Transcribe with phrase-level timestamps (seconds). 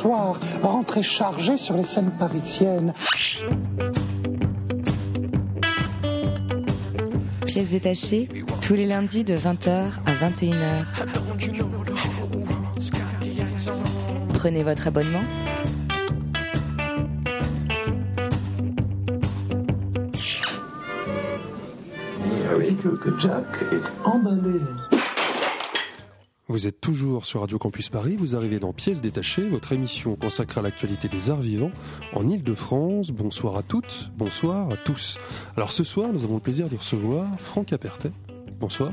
[0.00, 2.94] soir, rentrée chargée sur les scènes parisiennes.
[7.44, 8.28] Pièces détachées,
[8.62, 10.86] tous les lundis de 20h à 21h.
[14.32, 15.24] Prenez votre abonnement.
[22.56, 24.60] Oui, que, que Jack est emballé.
[26.50, 30.58] Vous êtes toujours sur Radio Campus Paris, vous arrivez dans Pièces détachées, votre émission consacrée
[30.58, 31.70] à l'actualité des arts vivants
[32.12, 33.12] en Ile-de-France.
[33.12, 35.20] Bonsoir à toutes, bonsoir à tous.
[35.56, 38.10] Alors ce soir, nous avons le plaisir de recevoir Franck Apertet.
[38.58, 38.90] Bonsoir.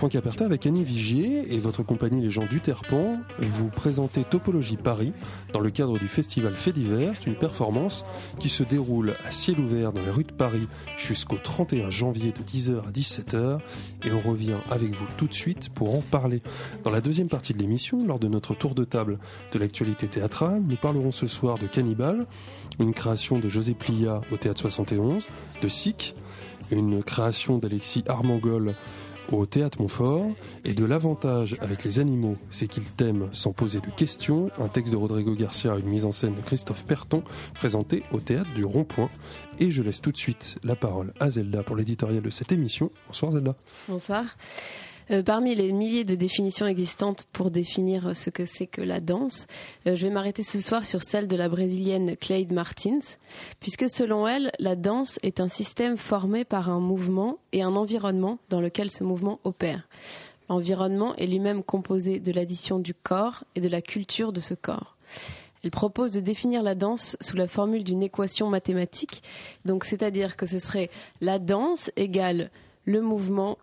[0.00, 4.78] Franck Aperta avec Annie Vigier et votre compagnie Les gens du Terpan, vous présentez Topologie
[4.78, 5.12] Paris
[5.52, 7.12] dans le cadre du festival Fait d'hiver.
[7.14, 8.06] C'est une performance
[8.38, 12.38] qui se déroule à ciel ouvert dans les rues de Paris jusqu'au 31 janvier de
[12.38, 13.58] 10h à 17h
[14.06, 16.40] et on revient avec vous tout de suite pour en parler.
[16.82, 19.18] Dans la deuxième partie de l'émission, lors de notre tour de table
[19.52, 22.24] de l'actualité théâtrale, nous parlerons ce soir de Cannibal,
[22.78, 25.26] une création de José Plia au Théâtre 71,
[25.60, 26.14] de Sic,
[26.70, 28.74] une création d'Alexis Armangol
[29.32, 30.32] au Théâtre Montfort
[30.64, 34.92] et de l'avantage avec les animaux, c'est qu'ils t'aiment sans poser de questions, un texte
[34.92, 37.22] de Rodrigo Garcia, une mise en scène de Christophe Perton,
[37.54, 39.08] présenté au Théâtre du Rond-Point.
[39.58, 42.90] Et je laisse tout de suite la parole à Zelda pour l'éditorial de cette émission.
[43.08, 43.54] Bonsoir Zelda.
[43.88, 44.24] Bonsoir.
[45.10, 49.48] Euh, parmi les milliers de définitions existantes pour définir ce que c'est que la danse,
[49.88, 53.16] euh, je vais m'arrêter ce soir sur celle de la brésilienne Cleide Martins,
[53.58, 58.38] puisque selon elle, la danse est un système formé par un mouvement et un environnement
[58.50, 59.88] dans lequel ce mouvement opère.
[60.48, 64.96] L'environnement est lui-même composé de l'addition du corps et de la culture de ce corps.
[65.64, 69.24] Elle propose de définir la danse sous la formule d'une équation mathématique,
[69.64, 72.50] donc c'est-à-dire que ce serait la danse égale
[72.84, 73.58] le mouvement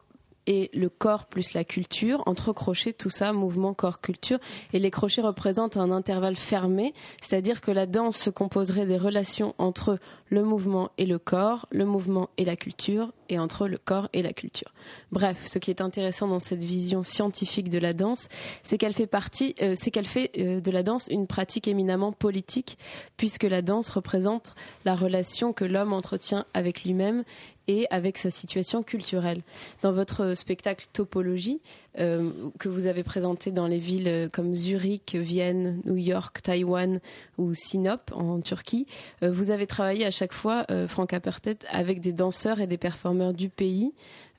[0.48, 4.40] et le corps plus la culture, entre crochets, tout ça, mouvement, corps, culture.
[4.73, 9.53] Et les crochets représentent un intervalle fermé, c'est-à-dire que la danse se composerait des relations
[9.58, 10.00] entre
[10.30, 14.22] le mouvement et le corps, le mouvement et la culture, et entre le corps et
[14.22, 14.74] la culture.
[15.12, 18.29] Bref, ce qui est intéressant dans cette vision scientifique de la danse,
[18.64, 22.14] c'est qu'elle fait partie, euh, c'est qu'elle fait euh, de la danse une pratique éminemment
[22.14, 22.78] politique,
[23.18, 27.24] puisque la danse représente la relation que l'homme entretient avec lui-même
[27.67, 29.41] et avec sa situation culturelle.
[29.81, 31.61] Dans votre spectacle Topologie,
[32.00, 37.00] euh, que vous avez présenté dans les villes comme Zurich, Vienne, New York, Taïwan
[37.38, 38.85] ou Sinop en Turquie,
[39.23, 42.78] euh, vous avez travaillé à chaque fois, euh, Franck Apertet, avec des danseurs et des
[42.78, 43.94] performeurs du pays.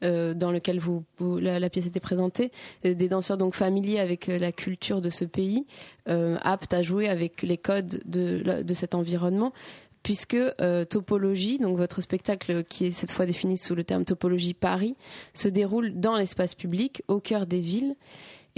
[0.05, 2.53] Euh, dans lequel vous, la, la, pièce était présentée,
[2.85, 5.67] des danseurs donc familiers avec la culture de ce pays,
[6.07, 9.53] aptes à jouer avec les codes de, de cet environnement
[10.03, 14.55] puisque euh, Topologie, donc votre spectacle qui est cette fois défini sous le terme Topologie
[14.55, 14.97] Paris,
[15.35, 17.97] se déroule dans l'espace public, au cœur des villes.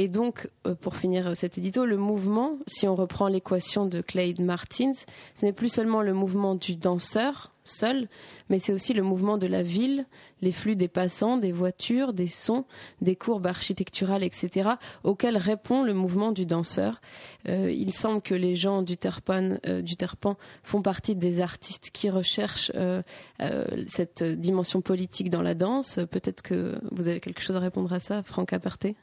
[0.00, 4.40] Et donc, euh, pour finir cet édito, le mouvement, si on reprend l'équation de Clyde
[4.40, 8.08] Martins, ce n'est plus seulement le mouvement du danseur seul,
[8.48, 10.06] mais c'est aussi le mouvement de la ville,
[10.40, 12.64] les flux des passants, des voitures, des sons,
[13.02, 14.70] des courbes architecturales, etc.,
[15.04, 17.02] auxquels répond le mouvement du danseur.
[17.46, 21.90] Euh, il semble que les gens du Terpan, euh, du Terpan font partie des artistes
[21.92, 23.02] qui recherchent euh,
[23.42, 25.98] euh cette dimension politique dans la danse.
[26.10, 28.96] Peut-être que vous avez quelque chose à répondre à ça, Franck Aperté?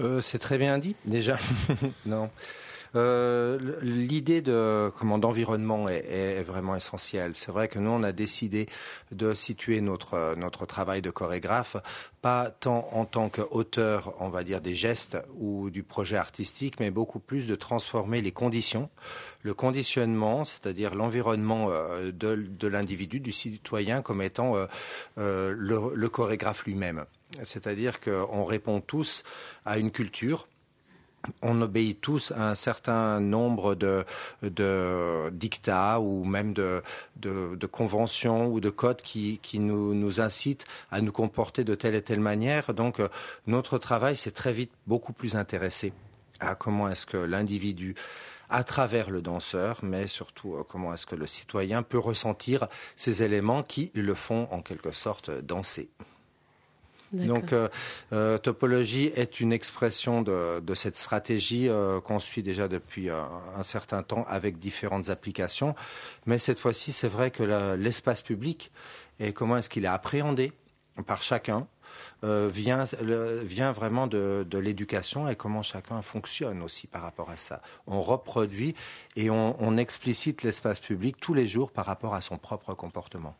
[0.00, 1.38] Euh, c'est très bien dit, déjà.
[2.06, 2.30] non.
[2.94, 7.32] Euh, L'idée de comment d'environnement est, est, vraiment essentielle.
[7.34, 8.68] C'est vrai que nous on a décidé
[9.12, 11.76] de situer notre notre travail de chorégraphe
[12.24, 16.90] pas tant en tant qu'auteur, on va dire des gestes ou du projet artistique, mais
[16.90, 18.88] beaucoup plus de transformer les conditions,
[19.42, 24.64] le conditionnement, c'est-à-dire l'environnement euh, de, de l'individu, du citoyen, comme étant euh,
[25.18, 27.04] euh, le, le chorégraphe lui-même.
[27.42, 29.22] C'est-à-dire qu'on répond tous
[29.66, 30.48] à une culture
[31.42, 34.04] on obéit tous à un certain nombre de,
[34.42, 36.82] de dictats ou même de,
[37.70, 42.20] conventions ou de codes qui, nous, nous, incitent à nous comporter de telle et telle
[42.20, 42.74] manière.
[42.74, 43.00] Donc
[43.46, 45.92] notre travail s'est très vite beaucoup plus intéressé
[46.40, 47.94] à comment est-ce que l'individu
[48.50, 53.62] à travers le danseur, mais surtout comment est-ce que le citoyen peut ressentir ces éléments
[53.62, 55.88] qui le font en quelque sorte danser.
[57.14, 57.68] Donc, euh,
[58.12, 64.02] euh, topologie est une expression de, cette stratégie euh, qu'on suit déjà depuis un, certain
[64.02, 65.74] temps avec différentes applications.
[66.26, 68.70] Mais cette fois-ci, c'est vrai que l'espace public
[69.20, 70.52] et comment est-ce qu'il est appréhendé
[71.06, 71.66] par chacun
[72.22, 72.84] vient,
[73.72, 77.62] vraiment de, de l'éducation et comment chacun fonctionne aussi par rapport à ça.
[77.86, 78.74] On reproduit
[79.14, 83.36] et on, on explicite l'espace public tous les jours par rapport à son propre comportement.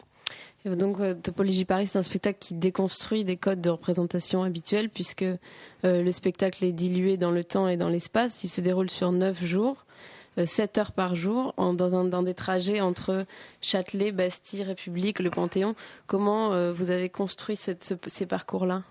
[0.64, 5.22] Donc, euh, Topologie Paris, c'est un spectacle qui déconstruit des codes de représentation habituels, puisque
[5.22, 5.36] euh,
[5.82, 8.44] le spectacle est dilué dans le temps et dans l'espace.
[8.44, 9.84] Il se déroule sur neuf jours.
[10.42, 13.24] 7 heures par jour dans, des trajets entre
[13.60, 15.76] Châtelet, Bastille, République, le Panthéon.
[16.08, 18.82] Comment vous avez construit ces parcours-là?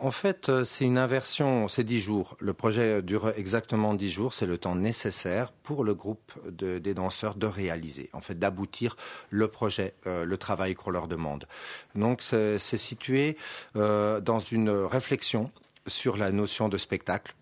[0.00, 2.36] En fait, euh, c'est une inversion, c'est dix jours.
[2.40, 7.36] Le projet dure exactement dix jours, c'est le temps nécessaire pour le groupe des danseurs
[7.36, 8.96] de réaliser, en fait, d'aboutir
[9.30, 11.46] le projet, euh, le travail qu'on leur demande.
[11.94, 13.36] Donc, c'est situé
[13.76, 15.50] euh, dans une réflexion
[15.86, 17.34] sur la notion de spectacle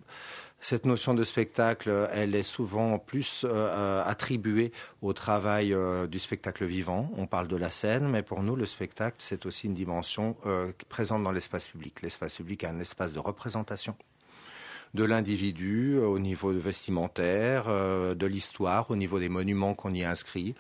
[0.69, 6.65] cette notion de spectacle, elle est souvent plus euh, attribuée au travail euh, du spectacle
[6.65, 7.09] vivant.
[7.17, 10.73] On parle de la scène, mais pour nous, le spectacle, c'est aussi une dimension euh,
[10.89, 12.03] présente dans l'espace public.
[12.03, 13.95] L'espace public est un espace de représentation
[14.95, 20.55] de l'individu au niveau vestimentaire, de l'histoire, au niveau des monuments qu'on y inscrit,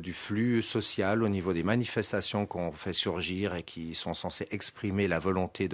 [0.00, 5.06] du flux social, au niveau des manifestations qu'on fait surgir et qui sont censées exprimer
[5.06, 5.68] la volonté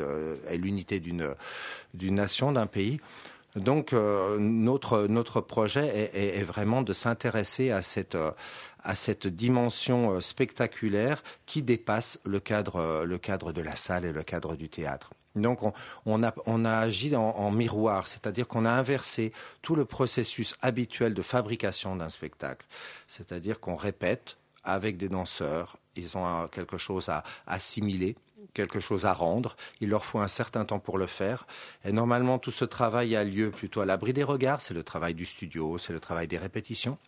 [0.51, 1.35] et l'unité d'une
[2.15, 3.01] nation, d'un pays.
[3.57, 8.31] Donc euh, notre, notre projet est, vraiment de s'intéresser à cette, euh,
[8.83, 14.13] à cette dimension euh, spectaculaire qui dépasse le cadre, le cadre de la salle et
[14.13, 15.15] le cadre du théâtre.
[15.35, 15.73] Donc on,
[16.05, 20.55] on, a, on a, agi en, en miroir, c'est-à-dire qu'on a inversé tout le processus
[20.61, 22.67] habituel de fabrication d'un spectacle.
[23.07, 28.17] C'est-à-dire qu'on répète avec des danseurs, ils ont quelque chose à assimiler
[28.55, 29.57] quelque chose à rendre.
[29.81, 31.47] Il leur faut un certain temps pour le faire.
[31.85, 34.61] Et normalement, tout ce travail a lieu plutôt à l'abri des regards.
[34.61, 36.99] C'est le travail du studio, c'est le travail des répétitions.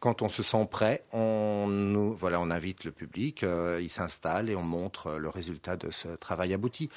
[0.00, 4.50] Quand on se sent prêt, on, nous, voilà, on invite le public, euh, il s'installe
[4.50, 6.90] et on montre le résultat de ce travail abouti.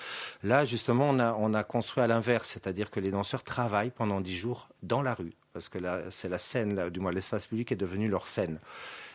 [0.43, 4.21] Là, justement, on a, on a construit à l'inverse, c'est-à-dire que les danseurs travaillent pendant
[4.21, 7.71] dix jours dans la rue, parce que là, c'est la scène, du moins l'espace public
[7.71, 8.59] est devenu leur scène.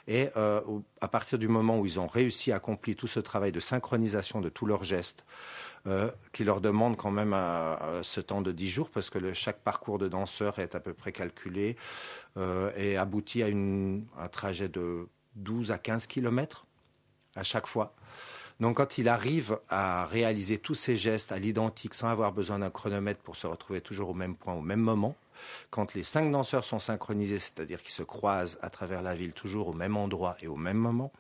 [0.09, 0.63] Et euh,
[1.03, 4.41] à partir du moment où ils ont réussi à accomplir tout ce travail de synchronisation
[4.41, 5.25] de tous leurs gestes,
[5.87, 7.37] euh, qui leur demande quand même
[8.03, 11.13] ce temps de 10 jours, parce que chaque parcours de danseur est à peu près
[11.13, 11.77] calculé
[12.39, 16.67] euh, et aboutit à un trajet de 12 à 15 kilomètres
[17.37, 17.95] à chaque fois.
[18.61, 22.71] Donc quand il arrive à réaliser tous ces gestes à l'identique sans avoir besoin d'un
[22.71, 25.15] chronomètre pour se retrouver toujours au même point au même moment,
[25.71, 29.69] quand les cinq danseurs sont synchronisés, c'est-à-dire qu'ils se croisent à travers la ville toujours
[29.69, 31.13] au même endroit et au même moment,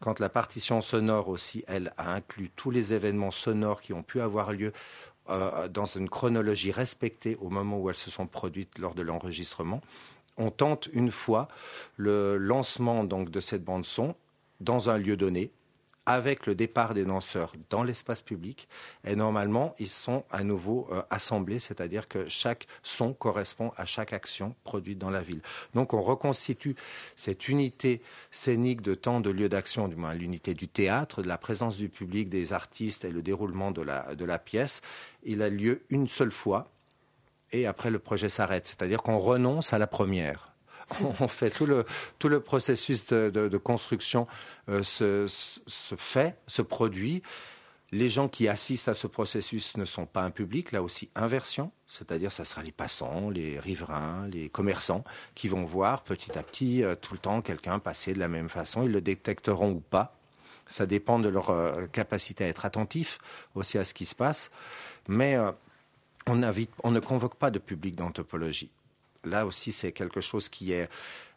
[0.00, 4.20] quand la partition sonore aussi, elle, a inclus tous les événements sonores qui ont pu
[4.20, 4.72] avoir lieu
[5.30, 9.80] euh, dans une chronologie respectée au moment où elles se sont produites lors de l'enregistrement,
[10.36, 11.48] on tente une fois
[11.96, 14.14] le lancement donc de cette bande son
[14.60, 15.50] dans un lieu donné,
[16.06, 18.68] avec le départ des danseurs dans l'espace public.
[19.04, 24.12] Et normalement, ils sont à nouveau euh, assemblés, c'est-à-dire que chaque son correspond à chaque
[24.12, 25.42] action produite dans la ville.
[25.74, 26.76] Donc on reconstitue
[27.16, 28.00] cette unité
[28.30, 31.88] scénique de temps, de lieu d'action, du moins l'unité du théâtre, de la présence du
[31.88, 34.80] public, des artistes et le déroulement de la, de la pièce.
[35.24, 36.70] Il a lieu une seule fois
[37.52, 40.55] et après le projet s'arrête, c'est-à-dire qu'on renonce à la première.
[41.20, 41.84] On fait tout le,
[42.18, 44.26] tout le processus de, construction
[44.68, 45.26] euh, se,
[45.96, 47.22] fait, se produit.
[47.92, 51.70] Les gens qui assistent à ce processus ne sont pas un public, là aussi inversion,
[51.86, 55.04] c'est-à-dire ça sera les passants, les riverains, les commerçants
[55.34, 58.48] qui vont voir petit à petit euh, tout le temps quelqu'un passer de la même
[58.48, 58.82] façon.
[58.82, 60.16] Ils le détecteront ou pas.
[60.68, 63.18] Ça dépend de leur euh, capacité à être attentif
[63.54, 64.50] aussi à ce qui se passe.
[65.06, 65.38] Mais
[66.26, 66.42] on,
[66.82, 68.70] on ne convoque pas de public d'anthropologie
[69.26, 70.88] là aussi, c'est quelque chose qui est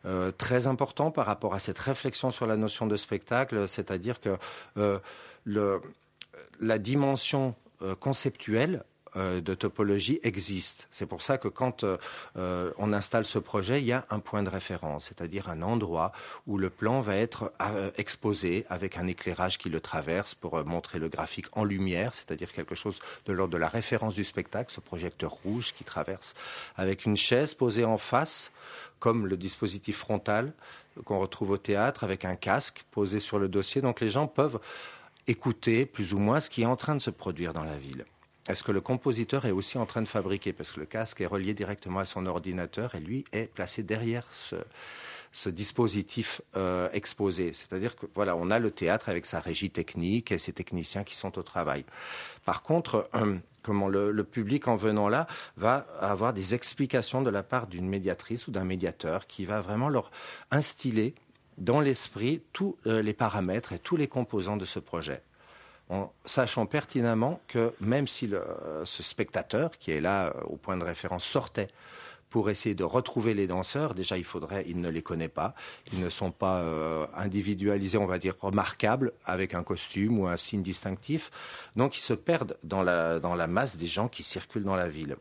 [0.06, 4.38] euh, très important par rapport à cette réflexion sur la notion de spectacle, c'est-à-dire que
[4.78, 5.00] euh,
[6.62, 8.84] la dimension euh, conceptuelle
[9.20, 10.88] euh, de topologie existe.
[10.92, 11.98] C'est pour ça que quand euh,
[12.38, 16.14] euh, on installe ce projet, il y a un point de référence, c'est-à-dire un endroit
[16.48, 17.52] où le plan va être
[17.98, 22.76] exposé avec un éclairage qui le traverse pour montrer le graphique en lumière, c'est-à-dire quelque
[22.76, 26.34] chose de l'ordre de la référence du spectacle, ce projecteur rouge qui traverse,
[26.78, 28.52] avec une chaise posée en face,
[29.00, 30.54] comme le dispositif frontal
[31.04, 33.82] qu'on retrouve au théâtre, avec un casque posé sur le dossier.
[33.82, 34.60] Donc les gens peuvent
[35.28, 38.06] écouter plus ou moins ce qui est en train de se produire dans la ville.
[38.50, 41.28] Est-ce que le compositeur est aussi en train de fabriquer Parce que le casque est
[41.28, 47.54] relié directement à son ordinateur et lui est placé derrière ce, dispositif euh, exposé.
[47.54, 51.16] C'est-à-dire que voilà, on a le théâtre avec sa régie technique et ses techniciens qui
[51.16, 51.86] sont au travail.
[52.44, 57.44] Par contre, euh, comment le, public en venant là va avoir des explications de la
[57.44, 60.10] part d'une médiatrice ou d'un médiateur qui va vraiment leur
[60.50, 61.14] instiller
[61.60, 65.22] dans l'esprit tous euh, les paramètres et tous les composants de ce projet
[65.90, 68.32] en sachant pertinemment que même si
[68.84, 71.68] ce spectateur qui est là euh, au point de référence sortait
[72.30, 75.56] pour essayer de retrouver les danseurs, déjà il faudrait, il ne les connaît pas,
[75.92, 80.38] ils ne sont pas euh, individualisés, on va dire remarquables, avec un costume ou un
[80.38, 81.32] signe distinctif,
[81.76, 84.90] donc ils se perdent dans la, dans la masse des gens qui circulent dans la
[84.90, 85.18] ville.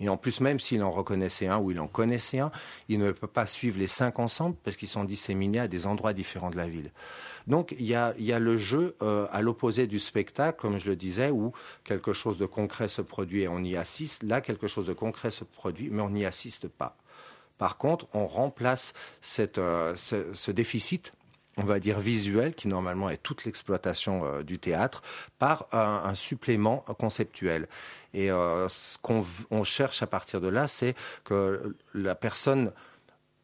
[0.00, 2.50] Et en plus, même s'il en reconnaissait un ou il en connaissait un,
[2.88, 6.14] il ne peut pas suivre les cinq ensemble parce qu'ils sont disséminés à des endroits
[6.14, 6.90] différents de la ville.
[7.46, 11.30] Donc il y a, le jeu euh, à l'opposé du spectacle, comme je le disais,
[11.30, 11.52] où
[11.84, 14.22] quelque chose de concret se produit et on y assiste.
[14.22, 16.96] Là, quelque chose de concret se produit, mais on n'y assiste pas.
[17.58, 18.94] Par contre, on remplace
[19.58, 21.12] euh, ce, déficit
[21.56, 25.02] on va dire visuel, qui normalement est toute l'exploitation euh, du théâtre,
[25.38, 27.68] par un, supplément conceptuel.
[28.14, 30.94] Et ce qu'on cherche à partir de là, c'est
[31.24, 32.72] que la personne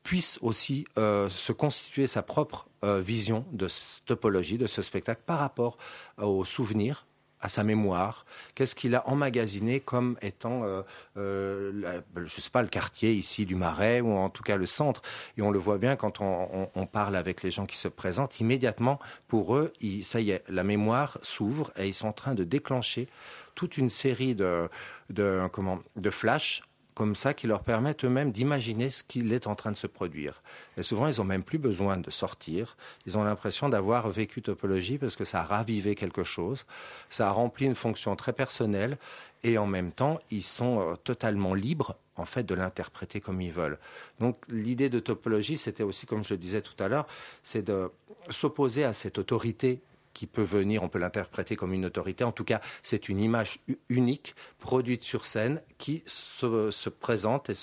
[0.06, 3.66] puisse aussi euh, se constituer sa propre euh, vision de
[4.06, 5.78] topologie, de ce spectacle par rapport
[6.18, 7.06] aux souvenirs
[7.40, 10.82] à sa mémoire, qu'est-ce qu'il a emmagasiné comme étant, euh,
[11.16, 15.02] je ne sais pas, le quartier ici du Marais ou en tout cas le centre.
[15.36, 19.00] Et on le voit bien quand on, parle avec les gens qui se présentent, immédiatement
[19.26, 19.72] pour eux,
[20.02, 23.08] ça y est, la mémoire s'ouvre et ils sont en train de déclencher
[23.54, 24.68] toute une série de,
[25.10, 26.62] de, comment, de flashs
[26.96, 30.42] comme ça qui leur permettent eux-mêmes d'imaginer ce qu'il est en train de se produire.
[30.78, 32.74] Et souvent, ils n'ont même plus besoin de sortir.
[33.04, 36.64] Ils ont l'impression d'avoir vécu topologie parce que ça a ravivé quelque chose,
[37.10, 38.96] ça a rempli une fonction très personnelle
[39.44, 43.52] et en même temps, ils sont euh, totalement libres en fait de l'interpréter comme ils
[43.52, 43.78] veulent.
[44.18, 47.06] Donc l'idée de topologie, c'était aussi, comme je le disais tout à l'heure,
[47.42, 47.90] c'est de
[48.30, 49.80] s'opposer à cette autorité
[50.16, 52.24] qui peut venir, on peut l'interpréter comme une autorité.
[52.24, 57.54] En tout cas, c'est une image unique, produite sur scène, qui se, présente et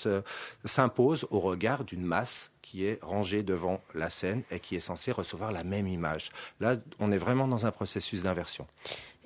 [0.64, 5.10] s'impose au regard d'une masse qui est rangée devant la scène et qui est censée
[5.10, 6.30] recevoir la même image.
[6.60, 8.68] Là, on est vraiment dans un processus d'inversion.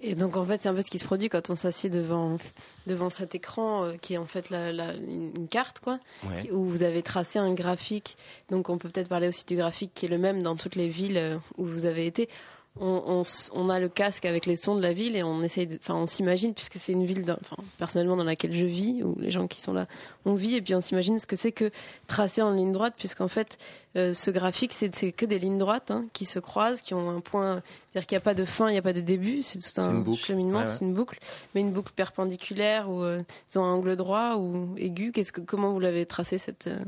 [0.01, 2.39] Et donc en fait, c'est un peu ce qui se produit quand on s'assied devant
[2.87, 5.99] devant cet écran euh, qui est en fait la, une carte quoi,
[6.53, 8.17] où vous avez tracé un graphique.
[8.49, 10.89] Donc on peut peut-être parler aussi du graphique qui est le même dans toutes les
[10.89, 12.29] villes euh, où vous avez été
[12.81, 16.07] on, a le casque avec les sons de la ville et on essaye, enfin, on
[16.07, 17.25] s'imagine puisque c'est une ville,
[17.77, 19.87] personnellement dans laquelle je vis où les gens qui sont là,
[20.25, 21.71] on vit et puis on s'imagine ce que c'est que
[22.07, 23.59] tracer en ligne droite puisqu'en fait,
[23.97, 27.21] euh, ce graphique c'est que des lignes droites hein, qui se croisent, qui ont un
[27.21, 29.59] point, c'est-à-dire qu'il n'y a pas de fin, il n'y a pas de début, c'est
[29.59, 31.19] tout un cheminement, c'est une boucle,
[31.55, 33.23] mais une boucle perpendiculaire ou euh,
[33.57, 35.11] un angle droit ou aigu.
[35.13, 36.79] Qu'est-ce que, comment vous l'avez tracé cette euh,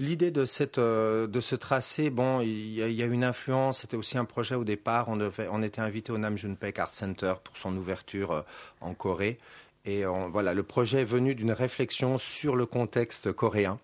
[0.00, 0.32] L'idée
[0.78, 3.80] euh, de ce tracé, bon, il y, a, une influence.
[3.80, 5.08] C'était aussi un projet au départ.
[5.08, 8.42] On, était invité au Namjoon-Paek Art Center pour son ouverture euh,
[8.80, 9.38] en Corée.
[9.84, 13.78] Et voilà, le projet est venu d'une réflexion sur le contexte coréen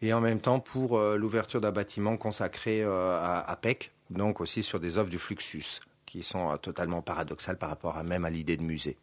[0.00, 4.62] et en même temps pour euh, l'ouverture d'un bâtiment consacré à, à PEC, donc aussi
[4.62, 8.30] sur des œuvres du Fluxus qui sont euh, totalement paradoxales par rapport à même à
[8.30, 8.96] l'idée de musée.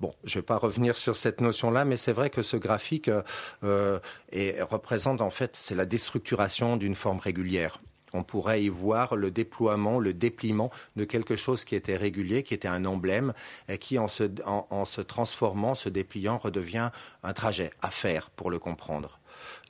[0.00, 3.08] Bon, je ne vais pas revenir sur cette notion-là, mais c'est vrai que ce graphique
[3.08, 3.22] euh,
[3.64, 4.00] euh,
[4.62, 7.80] représente en fait, c'est la déstructuration d'une forme régulière
[8.14, 12.54] on pourrait y voir le déploiement, le dépliement de quelque chose qui était régulier, qui
[12.54, 13.34] était un emblème,
[13.68, 16.90] et qui, en se, en se transformant, se dépliant, redevient
[17.22, 19.17] un trajet à faire pour le comprendre.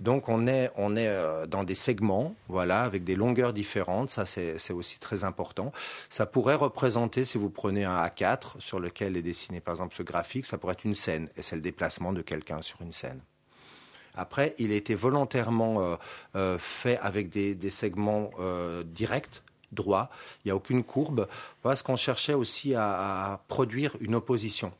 [0.01, 4.11] Donc on est, euh, dans des segments, voilà, avec des longueurs différentes.
[4.11, 5.73] Ça, c'est aussi très important.
[6.09, 10.03] Ça pourrait représenter, si vous prenez un A4 sur lequel est dessiné par exemple ce
[10.03, 13.21] graphique, ça pourrait être une scène, et c'est le déplacement de quelqu'un sur une scène.
[14.15, 15.97] Après, il a été volontairement euh,
[16.37, 18.31] euh, fait avec des, segments
[18.85, 20.11] directs, droits.
[20.45, 21.29] Il n'y a aucune courbe,
[21.63, 24.73] parce qu'on cherchait aussi à produire une opposition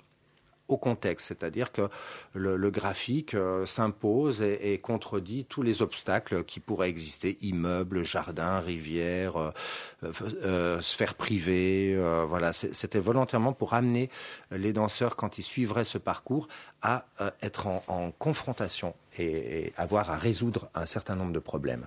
[0.69, 1.89] au contexte, c'est-à-dire que
[2.35, 9.37] le, graphique euh, s'impose et, contredit tous les obstacles qui pourraient exister, immeubles, jardins, rivières,
[9.37, 9.51] euh,
[10.45, 11.99] euh, sphères privées.
[12.29, 14.11] voilà, c'était volontairement pour amener
[14.51, 16.49] les danseurs, quand ils suivraient ce parcours,
[16.83, 17.07] à
[17.43, 21.87] être en, confrontation et avoir à résoudre un certain nombre de problèmes.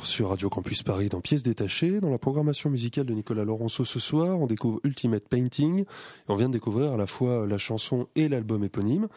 [0.00, 2.00] Sur Radio Campus Paris dans Pièces détachées.
[2.00, 5.84] Dans la programmation musicale de Nicolas Laurenceau ce soir, on découvre Ultimate Painting.
[6.28, 9.08] On vient de découvrir à la fois la chanson et l'album éponyme.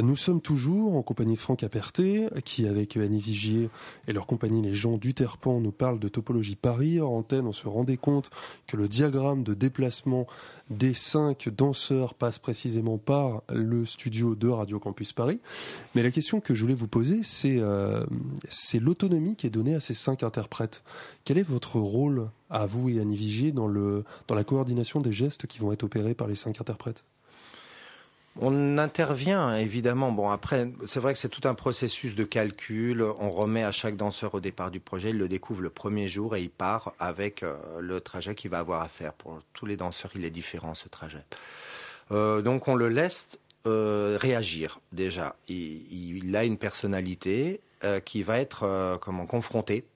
[0.00, 3.70] Nous sommes toujours en compagnie de Franck Aperté, qui avec Annie Vigier
[4.06, 7.00] et leur compagnie Les gens du Terpan nous parlent de topologie Paris.
[7.00, 8.30] En antenne, on se rendait compte
[8.66, 10.26] que le diagramme de déplacement
[10.70, 15.40] des cinq danseurs passe précisément par le studio de Radio Campus Paris.
[15.94, 18.04] Mais la question que je voulais vous poser, c'est euh,
[18.80, 20.82] l'autonomie qui est donnée à ces cinq interprètes.
[21.24, 25.12] Quel est votre rôle à vous et à Nivigier dans, le, dans la coordination des
[25.12, 27.04] gestes qui vont être opérés par les cinq interprètes?
[28.40, 30.10] On intervient évidemment.
[30.10, 33.02] Bon après, c'est vrai que c'est tout un processus de calcul.
[33.20, 36.34] On remet à chaque danseur au départ du projet, il le découvre le premier jour
[36.34, 39.12] et il part avec euh, le trajet qu'il va avoir à faire.
[39.12, 41.24] Pour tous les danseurs, il est différent ce trajet.
[42.10, 43.28] Euh, donc on le laisse
[43.68, 45.36] euh, réagir déjà.
[45.48, 47.60] Il, a une personnalité
[48.06, 49.93] qui va être comment confronté à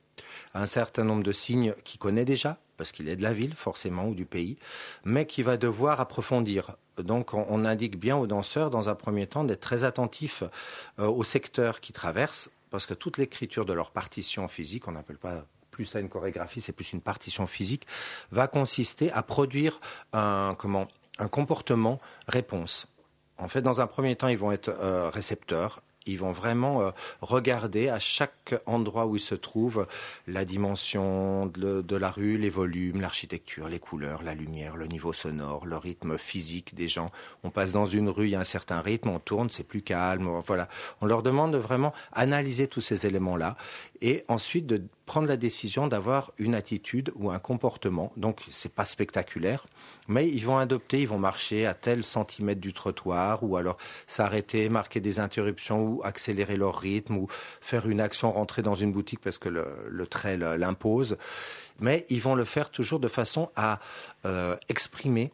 [0.54, 4.06] un certain nombre de signes qu'il connaît déjà parce qu'il est de la ville forcément
[4.06, 4.56] ou du pays,
[5.04, 9.44] mais qui va devoir approfondir donc on, indique bien aux danseurs, dans un premier temps,
[9.44, 10.42] d'être très attentifs
[10.98, 15.18] euh, au secteur qu'ils traversent, parce que toute l'écriture de leur partition physique, on n'appelle
[15.18, 17.86] pas plus ça une chorégraphie, c'est plus une partition physique,
[18.32, 19.80] va consister à produire
[20.12, 22.88] un, comment, un comportement réponse.
[23.38, 26.90] En fait, dans un premier temps, ils vont être euh, récepteurs ils vont vraiment euh,
[27.20, 29.86] regarder à chaque endroit où ils se trouvent
[30.26, 35.66] la dimension de, la rue, les volumes, l'architecture, les couleurs, la lumière, le niveau sonore,
[35.66, 37.10] le rythme physique des gens.
[37.44, 39.82] On passe dans une rue, il y a un certain rythme, on tourne, c'est plus
[39.82, 40.28] calme.
[40.46, 40.68] Voilà.
[41.00, 43.56] On leur demande de vraiment analyser tous ces éléments-là
[44.00, 48.12] et ensuite de prendre la décision d'avoir une attitude ou un comportement.
[48.18, 49.66] Donc, c'est pas spectaculaire,
[50.06, 54.68] mais ils vont adopter, ils vont marcher à tel centimètre du trottoir, ou alors s'arrêter,
[54.68, 57.26] marquer des interruptions, ou accélérer leur rythme, ou
[57.62, 61.16] faire une action, rentrer dans une boutique parce que le, trait l'impose.
[61.80, 63.80] Mais ils vont le faire toujours de façon à
[64.26, 65.32] euh, exprimer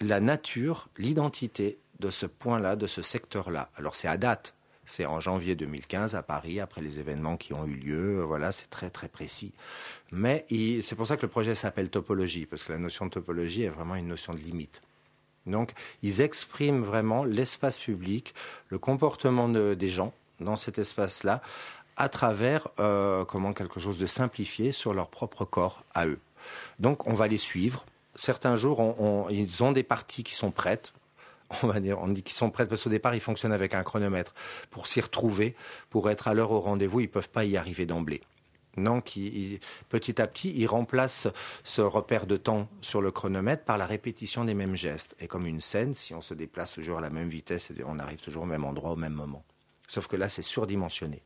[0.00, 3.70] la nature, l'identité de ce point-là, de ce secteur-là.
[3.76, 4.54] Alors c'est à date,
[4.88, 8.22] c'est en janvier 2015 à Paris, après les événements qui ont eu lieu.
[8.22, 9.52] Voilà, c'est très très précis.
[10.10, 10.46] Mais
[10.82, 13.68] c'est pour ça que le projet s'appelle topologie, parce que la notion de topologie est
[13.68, 14.80] vraiment une notion de limite.
[15.46, 15.72] Donc,
[16.02, 18.34] ils expriment vraiment l'espace public,
[18.68, 21.42] le comportement des gens dans cet espace-là,
[21.96, 26.20] à travers euh, comment quelque chose de simplifié sur leur propre corps à eux.
[26.78, 27.84] Donc, on va les suivre.
[28.14, 30.92] Certains jours, ils ont des parties qui sont prêtes
[31.62, 33.82] on va dire, on dit qu'ils sont prêts parce qu'au départ, ils fonctionnent avec un
[33.82, 34.34] chronomètre.
[34.70, 35.54] Pour s'y retrouver,
[35.90, 38.22] pour être à l'heure au rendez-vous, ils ne peuvent pas y arriver d'emblée.
[38.76, 39.18] Donc,
[39.88, 41.28] petit à petit, ils remplacent
[41.64, 45.16] ce repère de temps sur le chronomètre par la répétition des mêmes gestes.
[45.20, 48.20] Et comme une scène, si on se déplace toujours à la même vitesse, on arrive
[48.20, 49.42] toujours au même endroit, au même moment.
[49.88, 51.22] Sauf que là, c'est surdimensionné.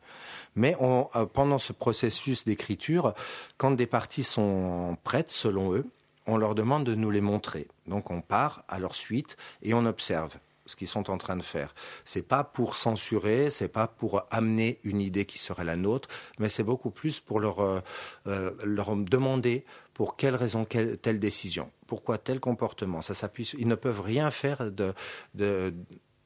[0.55, 3.13] Mais euh, pendant ce processus d'écriture,
[3.59, 5.85] quand des parties sont prêtes, selon eux,
[6.27, 7.69] on leur demande de nous les montrer.
[7.87, 11.43] Donc on part à leur suite et on observe ce qu'ils sont en train de
[11.43, 11.75] faire.
[12.05, 16.09] C'est pas pour censurer, c'est pas pour amener une idée qui serait la nôtre,
[16.39, 17.81] mais c'est beaucoup plus pour leur, euh,
[18.27, 23.03] euh, leur demander pour quelle raison telle décision, pourquoi tel comportement.
[23.03, 23.53] Ça s'appuie.
[23.59, 24.95] Ils ne peuvent rien faire de,
[25.35, 25.75] de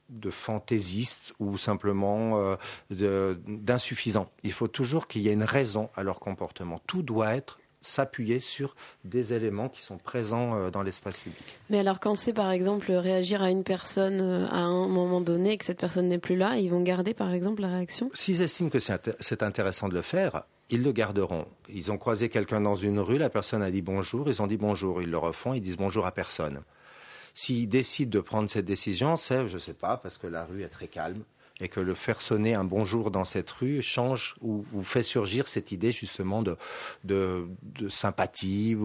[0.08, 2.56] de fantaisiste ou simplement
[2.90, 4.30] euh, d'insuffisant.
[4.44, 6.80] Il faut toujours qu'il y ait une raison à leur comportement.
[6.86, 11.44] Tout doit être s'appuyer sur des éléments qui sont présents euh, dans l'espace public.
[11.70, 15.52] Mais alors quand c'est par exemple réagir à une personne euh, à un moment donné
[15.52, 18.10] et que cette personne n'est plus là, ils vont garder par exemple la réaction?
[18.12, 21.46] S'ils estiment que c'est intéressant de le faire, ils le garderont.
[21.68, 24.56] Ils ont croisé quelqu'un dans une rue, la personne a dit bonjour, ils ont dit
[24.56, 26.62] bonjour, ils le refont, ils disent bonjour à personne.
[27.34, 30.62] S'ils décident de prendre cette décision, c'est, je ne sais pas, parce que la rue
[30.62, 31.22] est très calme,
[31.60, 35.72] et que le faire sonner un bonjour dans cette rue change ou, fait surgir cette
[35.72, 36.56] idée justement de,
[37.04, 37.48] de,
[37.88, 38.76] sympathie.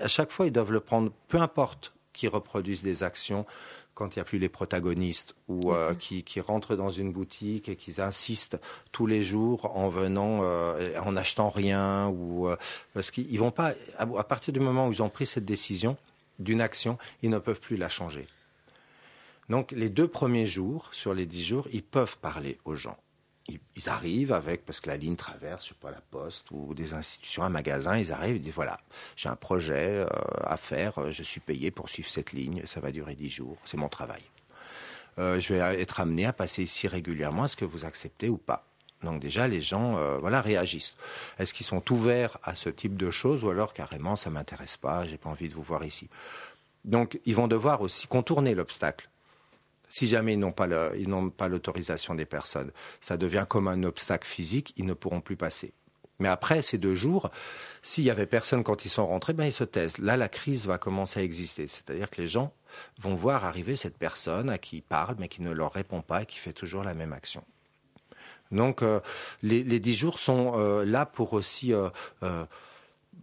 [0.00, 3.46] à chaque fois, ils doivent le prendre, peu importe qu'ils reproduisent des actions
[3.94, 5.96] quand il n'y a plus les protagonistes ou euh, mhm.
[5.96, 8.60] qui, rentrent dans une boutique et qui insistent
[8.92, 12.56] tous les jours en venant, euh, en n'achetant rien ou euh,
[12.92, 15.96] parce qu'ils vont pas à partir du moment où ils ont pris cette décision
[16.38, 18.26] d'une action, ils ne peuvent plus la changer.
[19.48, 22.98] Donc les deux premiers jours, sur les dix jours, ils peuvent parler aux gens.
[23.48, 26.94] Ils, arrivent avec, parce que la ligne traverse, je sais pas, la poste ou des
[26.94, 28.80] institutions, un magasin, ils arrivent, ils disent voilà,
[29.14, 30.06] j'ai un projet euh,
[30.42, 33.76] à faire, je suis payé pour suivre cette ligne, ça va durer dix jours, c'est
[33.76, 34.22] mon travail.
[35.18, 38.64] Euh, je vais être amené à passer ici régulièrement, est-ce que vous acceptez ou pas?
[39.04, 40.96] Donc déjà, les gens, euh, voilà, réagissent.
[41.38, 45.06] Est-ce qu'ils sont ouverts à ce type de choses ou alors carrément, ça m'intéresse pas,
[45.06, 46.08] j'ai pas envie de vous voir ici?
[46.84, 49.08] Donc, ils vont devoir aussi contourner l'obstacle
[49.88, 54.86] si jamais ils n'ont pas l'autorisation des personnes, ça devient comme un obstacle physique, ils
[54.86, 55.72] ne pourront plus passer.
[56.18, 57.30] Mais après ces deux jours,
[57.82, 59.98] s'il y avait personne quand ils sont rentrés, ben ils se taisent.
[59.98, 61.66] Là, la crise va commencer à exister.
[61.66, 62.52] C'est-à-dire que les gens
[63.00, 66.22] vont voir arriver cette personne à qui ils parlent, mais qui ne leur répond pas
[66.22, 67.44] et qui fait toujours la même action.
[68.52, 69.00] Donc, euh,
[69.42, 71.90] les, dix jours sont euh, là pour aussi euh,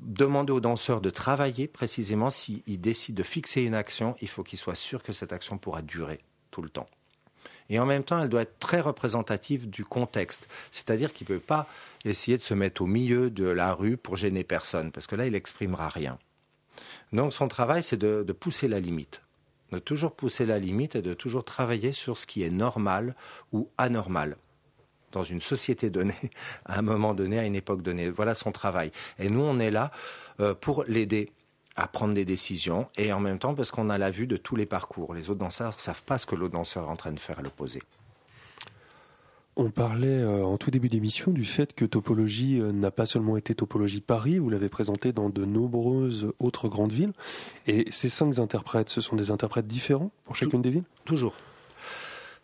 [0.01, 2.29] demander aux danseurs de travailler précisément.
[2.29, 5.81] S'ils décident de fixer une action, il faut qu'ils soient sûrs que cette action pourra
[5.81, 6.19] durer
[6.53, 6.87] tout le temps.
[7.69, 10.47] Et en même temps, elle doit être très représentative du contexte.
[10.69, 11.67] C'est-à-dire qu'il ne peut pas
[12.05, 15.25] essayer de se mettre au milieu de la rue pour gêner personne, parce que là,
[15.25, 16.19] il n'exprimera rien.
[17.11, 19.23] Donc son travail, c'est de, pousser la limite,
[19.71, 23.15] de toujours pousser la limite et de toujours travailler sur ce qui est normal
[23.51, 24.37] ou anormal
[25.11, 26.31] dans une société donnée,
[26.65, 28.09] à un moment donné, à une époque donnée.
[28.09, 28.91] Voilà son travail.
[29.19, 29.91] Et nous, on est là
[30.39, 31.31] euh, pour l'aider
[31.75, 34.55] à prendre des décisions et en même temps parce qu'on a la vue de tous
[34.55, 35.13] les parcours.
[35.13, 37.39] Les autres danseurs ne savent pas ce que l'autre danseur est en train de faire
[37.39, 37.81] à l'opposé.
[39.55, 43.37] On parlait euh, en tout début d'émission du fait que Topologie euh, n'a pas seulement
[43.37, 47.13] été Topologie Paris, vous l'avez présenté dans de nombreuses autres grandes villes.
[47.67, 50.85] Et ces cinq interprètes, ce sont des interprètes différents pour chacune des villes?
[51.05, 51.35] Toujours.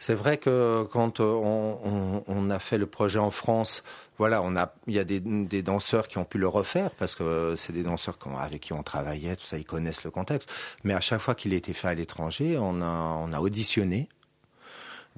[0.01, 3.83] C'est vrai que quand euh, on, a fait le projet en France,
[4.17, 4.41] voilà,
[4.87, 8.17] il y a des, danseurs qui ont pu le refaire parce que c'est des danseurs
[8.39, 10.49] avec qui on travaillait, tout ça, ils connaissent le contexte.
[10.85, 14.07] Mais à chaque fois qu'il a été fait à l'étranger, on a, on a auditionné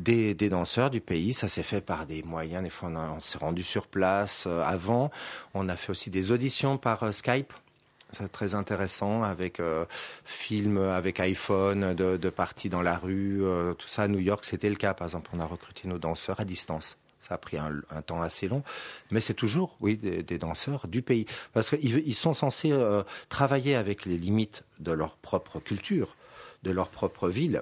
[0.01, 1.33] des, danseurs du pays.
[1.33, 2.63] Ça s'est fait par des moyens.
[2.63, 5.11] Des fois, on, s'est rendu sur place euh, avant.
[5.53, 7.53] On a fait aussi des auditions par euh, Skype.
[8.11, 9.85] C'est très intéressant avec euh,
[10.25, 13.41] film, avec iPhone, de, de parties dans la rue,
[13.77, 14.03] tout ça.
[14.03, 14.93] À New York, c'était le cas.
[14.93, 16.97] Par exemple, on a recruté nos danseurs à distance.
[17.19, 18.63] Ça a pris un, temps assez long,
[19.11, 21.27] mais c'est toujours, oui, des, danseurs du pays.
[21.53, 22.73] Parce qu'ils ils sont censés
[23.29, 26.15] travailler avec les limites de leur propre culture,
[26.63, 27.61] de leur propre ville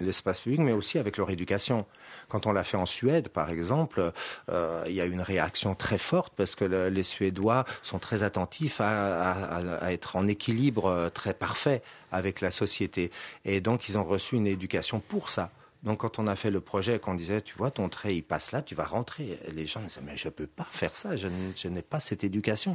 [0.00, 1.86] l'espace public, mais aussi avec leur éducation.
[2.28, 4.12] Quand on l'a fait en Suède, par exemple,
[4.50, 8.22] euh, il y a eu une réaction très forte parce que les Suédois sont très
[8.22, 11.82] attentifs à, être en équilibre euh, très parfait
[12.12, 13.10] avec la société.
[13.44, 15.50] Et donc, ils ont reçu une éducation pour ça.
[15.82, 18.50] Donc, quand on a fait le projet, qu'on disait, tu vois, ton trait, il passe
[18.50, 19.38] là, tu vas rentrer.
[19.54, 21.28] les gens disaient, mais je ne peux pas faire ça, je,
[21.68, 22.74] n'ai pas cette éducation.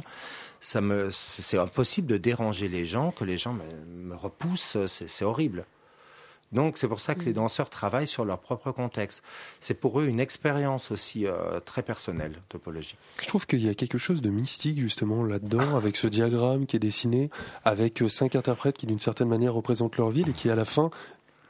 [0.60, 3.54] Ça me, c'est impossible de déranger les gens, que les gens
[3.86, 5.66] me repoussent, c'est horrible.
[6.52, 7.34] Donc c'est pour ça que les mm.
[7.34, 9.22] danseurs travaillent sur leur propre contexte.
[9.60, 12.96] C'est pour eux une expérience aussi euh, très personnelle, topologie.
[13.22, 16.76] Je trouve qu'il y a quelque chose de mystique justement là-dedans, avec ce diagramme qui
[16.76, 17.30] est dessiné,
[17.64, 20.64] avec euh, cinq interprètes qui d'une certaine manière représentent leur ville et qui à la
[20.64, 20.90] fin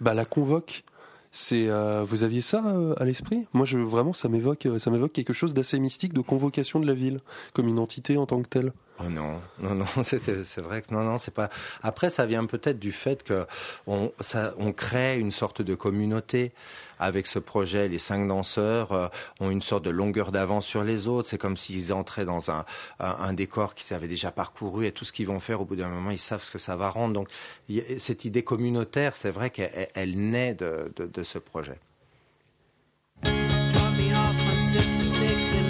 [0.01, 0.85] bah, la convoquent.
[1.35, 2.62] C'est euh, vous aviez ça
[2.99, 3.47] à l'esprit?
[3.55, 6.93] Moi, je vraiment, ça m'évoque, ça m'évoque quelque chose d'assez mystique de convocation de la
[6.93, 7.21] ville
[7.55, 8.73] comme une entité en tant que telle.
[9.05, 11.51] Oh non, non, non, c'est vrai que non, non, c'est pas.
[11.83, 13.47] Après, ça vient peut-être du fait que
[13.87, 14.12] on,
[14.73, 16.53] crée une sorte de communauté
[16.99, 17.88] avec ce projet.
[17.88, 19.09] Les cinq danseurs euh,
[19.41, 21.29] ont une sorte de longueur d'avance sur les autres.
[21.29, 22.65] C'est comme s'ils entraient dans un,
[23.33, 26.11] décor qu'ils avaient déjà parcouru et tout ce qu'ils vont faire au bout d'un moment,
[26.11, 27.15] ils savent ce que ça va rendre.
[27.15, 27.29] Donc,
[27.99, 31.79] cette idée communautaire, c'est vrai qu'elle naît de, ce projet.
[33.23, 35.62] Drop me off on 66.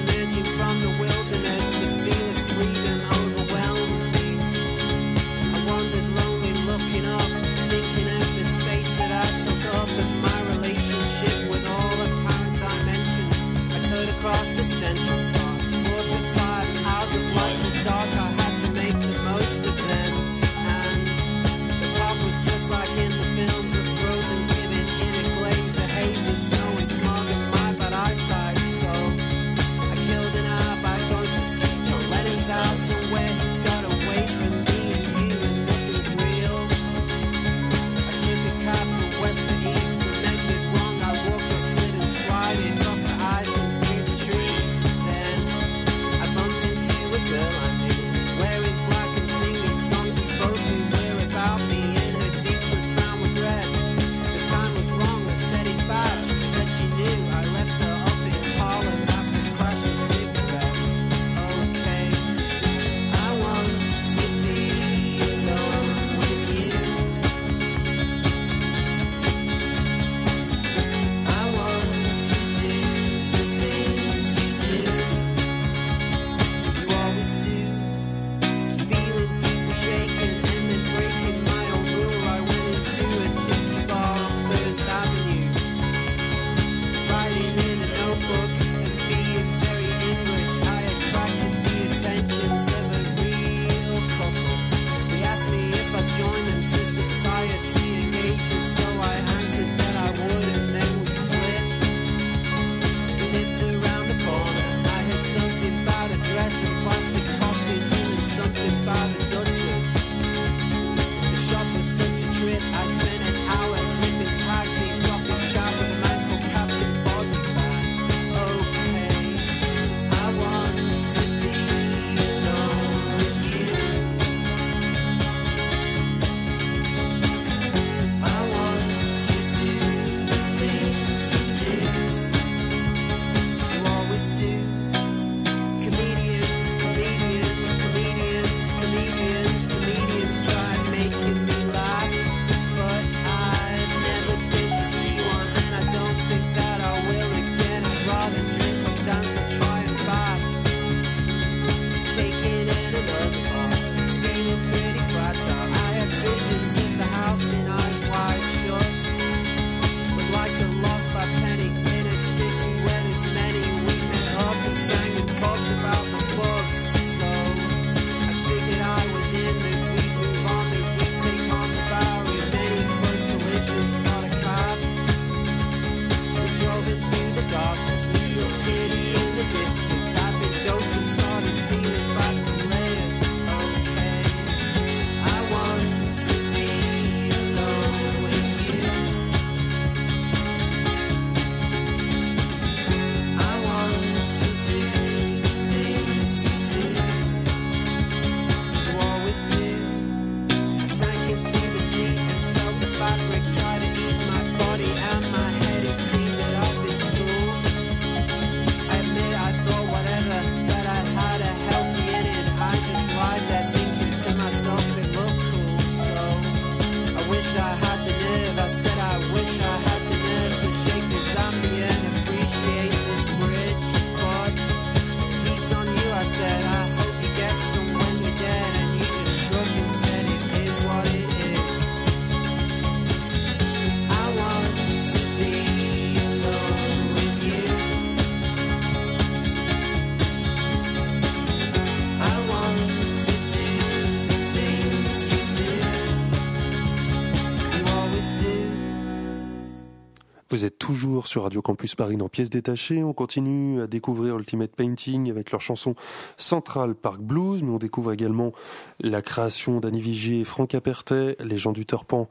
[251.24, 253.02] Sur Radio Campus Paris dans Pièces détachées.
[253.02, 255.96] On continue à découvrir Ultimate Painting avec leur chanson
[256.36, 258.52] Central Park Blues, mais on découvre également
[259.00, 262.28] la création d'Annie Vigier et Franck Apertet, les gens du Turpan.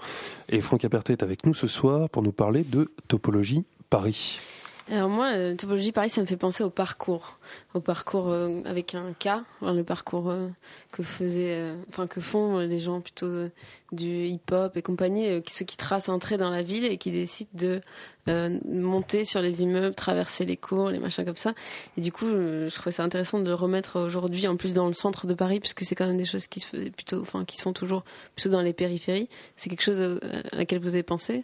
[0.48, 4.40] Et Franck Apertet est avec nous ce soir pour nous parler de Topologie Paris.
[4.90, 7.38] Alors moi, euh, Topologie Paris, ça me fait penser au parcours,
[7.74, 9.30] au parcours euh, avec un K,
[9.62, 10.48] le parcours euh,
[10.92, 13.48] que faisaient, enfin que font les gens plutôt
[13.92, 17.52] du hip-hop et compagnie, ceux qui tracent un trait dans la ville et qui décident
[17.54, 17.82] de
[18.66, 21.54] monter sur les immeubles, traverser les cours, les machins comme ça.
[21.98, 24.94] Et du coup, je trouvais ça intéressant de le remettre aujourd'hui, en plus dans le
[24.94, 27.58] centre de Paris, puisque c'est quand même des choses qui se faisaient plutôt, enfin qui
[27.58, 28.04] se font toujours
[28.36, 29.30] plutôt dans les périphéries.
[29.56, 31.44] C'est quelque chose à laquelle vous avez pensé?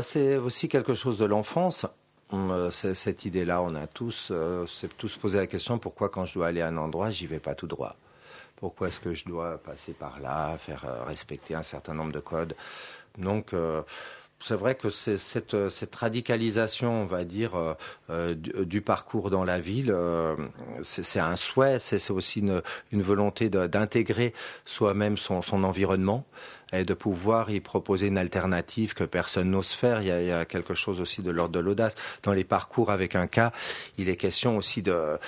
[0.00, 1.86] C'est aussi quelque chose de l'enfance.
[2.34, 4.66] Euh, cette idée-là, on a tous, euh,
[4.98, 7.54] tous posé la question pourquoi quand je dois aller à un endroit, j'y vais pas
[7.54, 7.96] tout droit?
[8.56, 12.20] Pourquoi est-ce que je dois passer par là, faire euh, respecter un certain nombre de
[12.20, 12.54] codes?
[13.18, 13.54] Donc
[14.40, 17.76] c'est vrai que cette, radicalisation, on va dire,
[18.08, 19.94] du, parcours dans la ville,
[20.82, 22.62] c'est un souhait, c'est aussi une,
[23.02, 26.26] volonté d'intégrer soi-même son, environnement
[26.72, 30.00] et de pouvoir y proposer une alternative que personne n'ose faire.
[30.02, 31.94] Il y, a, quelque chose aussi de l'ordre de l'audace.
[32.22, 33.52] Dans les parcours avec un cas,
[33.98, 35.18] il est question aussi de,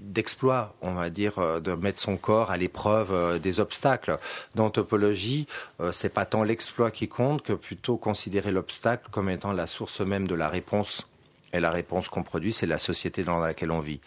[0.00, 4.18] d'exploit, on va dire, euh, de mettre son corps à l'épreuve euh, des obstacles.
[4.54, 5.46] Dans topologie,
[5.80, 10.00] euh, c'est pas tant l'exploit qui compte que plutôt considérer l'obstacle comme étant la source
[10.00, 11.06] même de la réponse.
[11.52, 14.00] Et la réponse qu'on produit, c'est la société dans laquelle on vit.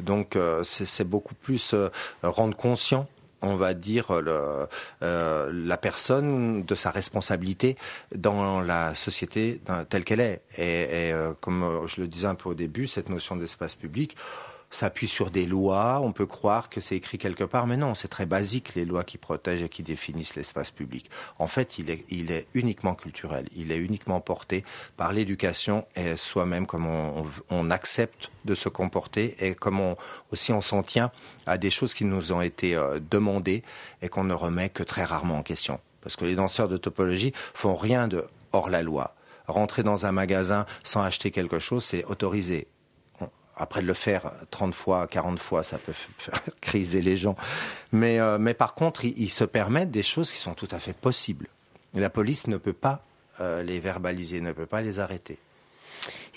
[0.00, 1.76] Donc c'est beaucoup plus
[2.24, 3.06] rendre conscient
[3.42, 4.66] on va dire, le,
[5.02, 7.76] euh, la personne de sa responsabilité
[8.14, 10.42] dans la société telle qu'elle est.
[10.56, 14.16] Et, euh, comme je le disais un peu au début, cette notion d'espace public,
[14.72, 16.00] s'appuie sur des lois.
[16.02, 19.04] On peut croire que c'est écrit quelque part, mais non, c'est très basique les lois
[19.04, 21.10] qui protègent et qui définissent l'espace public.
[21.38, 23.48] En fait, il est, il est uniquement culturel.
[23.54, 24.64] Il est uniquement porté
[24.96, 29.96] par l'éducation et soi-même, comme on, on, accepte de se comporter et comme on,
[30.30, 31.10] aussi on s'en tient
[31.46, 33.62] à des choses qui nous ont été euh, demandées
[34.02, 35.80] et qu'on ne remet que très rarement en question.
[36.00, 39.14] Parce que les danseurs de topologie font rien de hors la loi.
[39.46, 42.68] Rentrer dans un magasin sans acheter quelque chose, c'est autorisé.
[43.56, 47.36] Après de le faire 30 fois, 40 fois, ça peut faire criser les gens.
[47.92, 50.94] Mais, euh, mais par contre, ils, se permettent des choses qui sont tout à fait
[50.94, 51.48] possibles.
[51.94, 53.04] la police ne peut pas
[53.40, 55.38] euh, les verbaliser, ne peut pas les arrêter.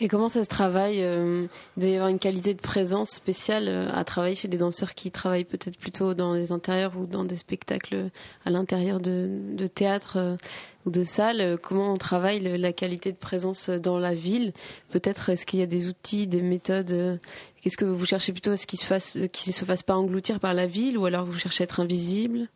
[0.02, 3.70] Et comment ça se travaille euh, Il doit y avoir une qualité de présence spéciale
[3.94, 7.38] à travailler chez des danseurs qui travaillent peut-être plutôt dans les intérieurs ou dans des
[7.38, 8.10] spectacles
[8.46, 10.38] à l'intérieur de, de théâtre
[10.86, 11.58] ou de salles.
[11.62, 14.52] Comment on travaille la qualité de présence dans la ville?
[14.90, 17.20] Peut-être est-ce qu'il y a des outils, des méthodes
[17.66, 18.52] Qu'est-ce que vous cherchez plutôt?
[18.52, 21.26] À ce qu'il se fasse, qu'il se fasse pas engloutir par la ville, ou alors
[21.26, 22.48] vous cherchez à être invisible?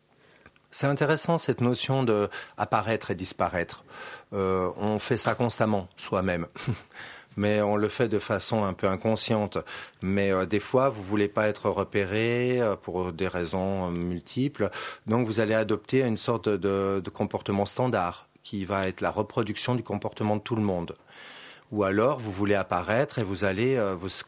[0.70, 3.84] C'est intéressant cette notion de apparaître et disparaître.
[4.32, 6.46] Euh, on fait ça constamment soi-même.
[7.40, 9.56] mais on le fait de façon un peu inconsciente.
[10.02, 14.68] Mais euh, des fois, vous voulez pas être repéré euh, pour des raisons euh, multiples,
[15.06, 19.82] donc vous allez adopter une sorte de, comportement standard qui va être la reproduction du
[19.82, 20.94] comportement de tout le monde
[21.72, 23.80] ou alors vous voulez apparaître et vous allez,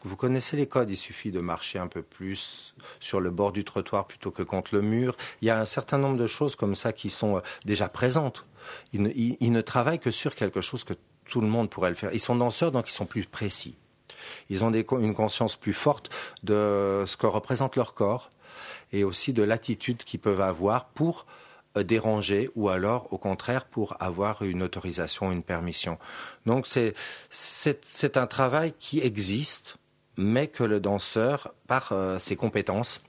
[0.03, 3.65] vous, connaissez les codes, il suffit de marcher un peu plus sur le bord du
[3.65, 5.17] trottoir plutôt que contre le mur.
[5.41, 8.45] Il y a un certain nombre de choses comme ça qui sont déjà présentes.
[8.93, 10.93] Ils il ne travaillent que sur quelque chose que
[11.25, 12.13] tout le monde pourrait le faire.
[12.13, 13.75] Ils sont danseurs, donc ils sont plus précis.
[14.49, 16.09] Ils ont une conscience plus forte
[16.43, 18.31] de ce que représente leur corps
[18.91, 21.25] et aussi de l'attitude qu'ils peuvent avoir pour
[21.77, 25.97] euh, déranger ou alors au contraire pour avoir une autorisation, une permission.
[26.45, 26.67] Donc
[27.29, 29.77] c'est un travail qui existe,
[30.17, 33.01] mais que le danseur, par euh, ses compétences,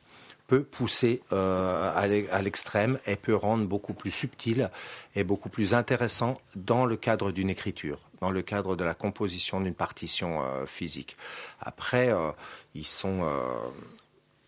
[0.47, 4.71] peut pousser euh, à l'extrême et peut rendre beaucoup plus subtil
[5.15, 9.61] et beaucoup plus intéressant dans le cadre d'une écriture, dans le cadre de la composition
[9.61, 11.17] d'une partition euh, physique.
[11.61, 12.31] Après, euh,
[12.75, 13.23] ils sont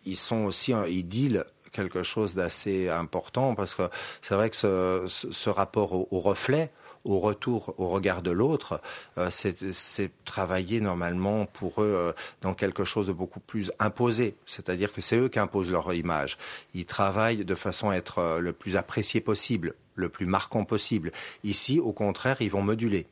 [0.05, 3.89] ils sont aussi ils deal quelque chose d'assez important parce que
[4.21, 6.71] c'est vrai que ce, rapport au, reflet,
[7.07, 8.81] au retour, au regard de l'autre,
[9.17, 14.35] euh, c'est travailler normalement pour eux euh, dans quelque chose de beaucoup plus imposé.
[14.45, 16.37] C'est-à-dire que c'est eux qui imposent leur image.
[16.73, 21.11] Ils travaillent de façon à être euh, le plus apprécié possible, le plus marquant possible.
[21.43, 23.07] Ici, au contraire, ils vont moduler.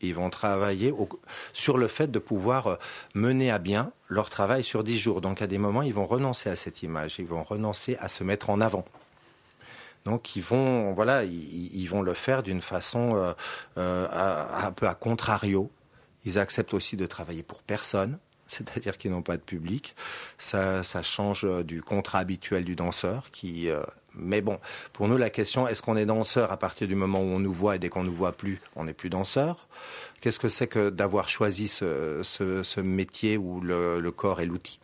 [0.00, 0.92] Ils vont travailler
[1.52, 2.78] sur le fait de pouvoir
[3.14, 5.20] mener à bien leur travail sur dix jours.
[5.20, 8.22] Donc à des moments, ils vont renoncer à cette image, ils vont renoncer à se
[8.22, 8.84] mettre en avant.
[10.04, 13.32] Donc ils vont, voilà, ils, vont le faire d'une façon euh,
[13.78, 15.70] euh, un peu à contrario.
[16.26, 19.94] Ils acceptent aussi de travailler pour personne, c'est-à-dire qu'ils n'ont pas de public.
[20.36, 23.30] Ça, ça change euh, du contrat habituel du danseur.
[23.30, 23.68] Qui,
[24.14, 24.58] mais bon,
[24.92, 27.52] pour nous, la question est-ce qu'on est danseur à partir du moment où on nous
[27.52, 29.68] voit et dès qu'on nous voit plus, on n'est plus danseur?
[30.20, 34.46] Qu'est-ce que c'est que d'avoir choisi ce, ce, ce, métier où le, le corps est
[34.46, 34.80] l'outil?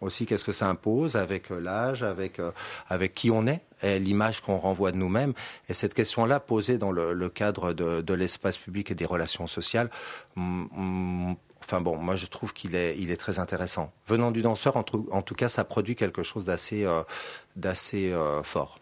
[0.00, 2.50] Aussi qu'est-ce que ça impose avec euh, l'âge, avec euh,
[2.88, 5.34] avec qui on est, et l'image qu'on renvoie de nous-mêmes?
[5.68, 9.90] Et cette question-là posée dans le, cadre de, de l'espace public et des relations sociales,
[10.36, 13.92] enfin bon, moi je trouve qu'il est il est très intéressant.
[14.06, 17.02] Venant du danseur, en, tout cas, ça produit quelque chose d'assez euh,
[17.56, 18.78] d'assez fort.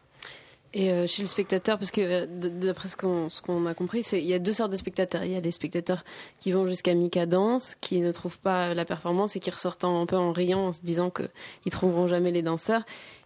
[0.75, 4.35] Et euh, chez le spectateur, parce que euh, d'après ce qu'on a compris, il y
[4.35, 5.25] a deux sortes de spectateurs.
[5.25, 6.05] Il y a les spectateurs
[6.39, 10.07] qui vont jusqu'à Mika Danse, qui ne trouvent pas la performance et qui ressortent un
[10.07, 12.83] peu en riant, en se disant qu'ils trouveront jamais les danseurs.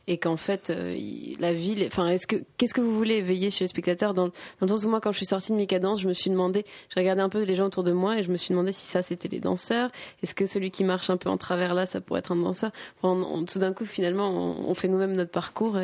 [0.07, 0.97] Et qu'en fait euh,
[1.39, 4.31] la ville enfin est-ce que qu'est-ce que vous voulez éveiller chez le spectateur dans,
[4.61, 6.65] le sens où moi quand je suis sortie de Mika Danse je me suis demandé
[6.89, 8.87] je regardais un peu les gens autour de moi et je me suis demandé si
[8.87, 9.91] ça c'était les danseurs.
[10.23, 12.73] Est-ce que celui qui marche un peu en travers là ça pourrait être un danseur?
[13.03, 15.79] Tout d'un coup finalement on, fait nous-mêmes notre parcours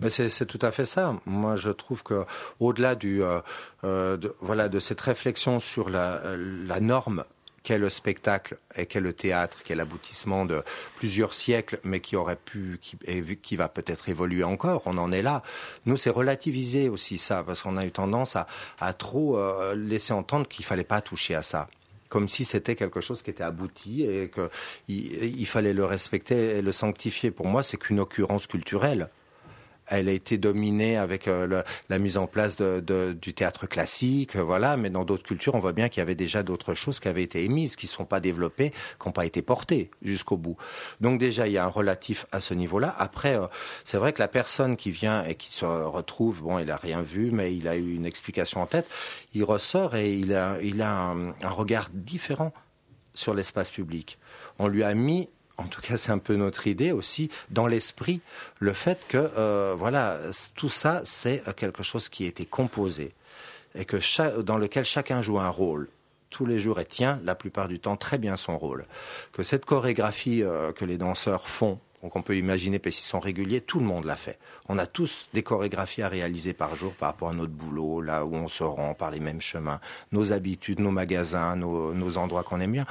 [0.00, 1.16] mais c'est tout à fait ça.
[1.26, 2.24] Moi, je trouve que
[2.60, 3.40] au-delà euh,
[3.84, 6.20] euh, de, voilà de cette réflexion sur la,
[6.80, 7.24] norme
[7.64, 10.62] qu'est le spectacle et qu'est le théâtre, qui est l'aboutissement de
[10.96, 14.82] plusieurs siècles, mais qui aurait pu, qui, va peut-être évoluer encore.
[14.86, 15.42] On en est là.
[15.84, 20.46] Nous, c'est relativiser aussi ça, parce qu'on a eu tendance à, trop euh, laisser entendre
[20.46, 21.68] qu'il fallait pas toucher à ça
[22.08, 26.62] comme si c'était quelque chose qui était abouti et qu'il il fallait le respecter et
[26.62, 27.30] le sanctifier.
[27.30, 29.10] Pour moi, c'est qu'une occurrence culturelle
[29.90, 34.76] elle a été dominée avec euh, la mise en place du théâtre classique, voilà.
[34.76, 37.22] Mais dans d'autres cultures, on voit bien qu'il y avait déjà d'autres choses qui avaient
[37.22, 40.56] été émises, qui ne sont pas développées, qui n'ont pas été portées jusqu'au bout.
[41.00, 42.94] Donc déjà, il y a un relatif à ce niveau-là.
[42.98, 43.46] Après, euh,
[43.84, 47.02] c'est vrai que la personne qui vient et qui se retrouve, bon, il a rien
[47.02, 48.86] vu, mais il a eu une explication en tête.
[49.34, 50.58] Il ressort et il a,
[51.42, 52.52] un regard différent
[53.14, 54.18] sur l'espace public.
[54.58, 55.28] On lui a mis
[55.58, 58.20] en tout cas c'est un peu notre idée aussi, dans l'esprit,
[58.58, 60.18] le fait que euh, voilà
[60.54, 63.12] tout ça c'est quelque chose qui a été composé
[63.74, 65.88] et que dans lequel chacun joue un rôle
[66.30, 68.86] tous les jours et tient la plupart du temps très bien son rôle.
[69.32, 73.20] Que cette chorégraphie euh, que les danseurs font, donc on peut imaginer parce qu'ils sont
[73.20, 74.38] réguliers, tout le monde l'a fait.
[74.68, 78.24] On a tous des chorégraphies à réaliser par jour par rapport à notre boulot, là
[78.24, 79.80] où on se rend par les mêmes chemins,
[80.12, 82.86] nos habitudes, nos magasins, nos, nos endroits qu'on aime bien.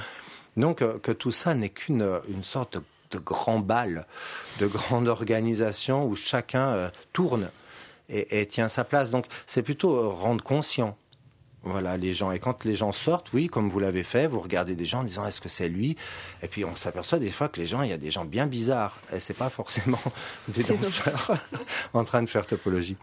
[0.57, 2.77] Donc euh, que tout ça n'est qu'une euh, une sorte
[3.11, 4.05] de, grand bal,
[4.59, 7.49] de grande organisation où chacun euh, tourne
[8.09, 9.11] et, tient sa place.
[9.11, 10.97] Donc c'est plutôt rendre conscient.
[11.63, 12.31] Voilà, les gens.
[12.31, 15.03] Et quand les gens sortent, oui, comme vous l'avez fait, vous regardez des gens en
[15.03, 15.97] disant est-ce que c'est lui?
[16.41, 18.47] Et puis on s'aperçoit des fois que les gens, il y a des gens bien
[18.47, 18.97] bizarres.
[19.13, 19.99] Et c'est pas forcément
[20.47, 21.37] des danseurs
[21.93, 22.95] en train de faire topologie.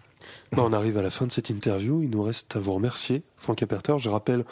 [0.52, 2.02] Bah, on arrive à la fin de cette interview.
[2.02, 3.94] Il nous reste à vous remercier, Franck Aperter.
[3.98, 4.44] Je rappelle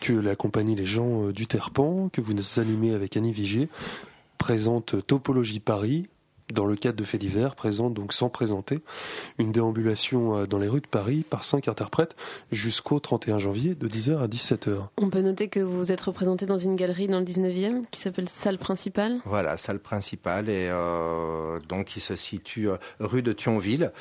[0.00, 3.68] que la compagnie Les gens euh, du Terpan, que vous nous animez avec Annie Vigier,
[4.38, 6.06] présente Topologie Paris
[6.52, 8.80] dans le cadre de Faits divers, présente donc sans présenter
[9.38, 12.16] une déambulation euh, dans les rues de Paris par cinq interprètes
[12.50, 14.86] jusqu'au 31 janvier de 10h à 17h.
[14.98, 18.28] On peut noter que vous êtes représenté dans une galerie dans le 19e qui s'appelle
[18.28, 19.18] Salle Principale.
[19.24, 22.68] Voilà, Salle Principale et euh, donc qui se situe
[22.98, 23.92] rue de Thionville.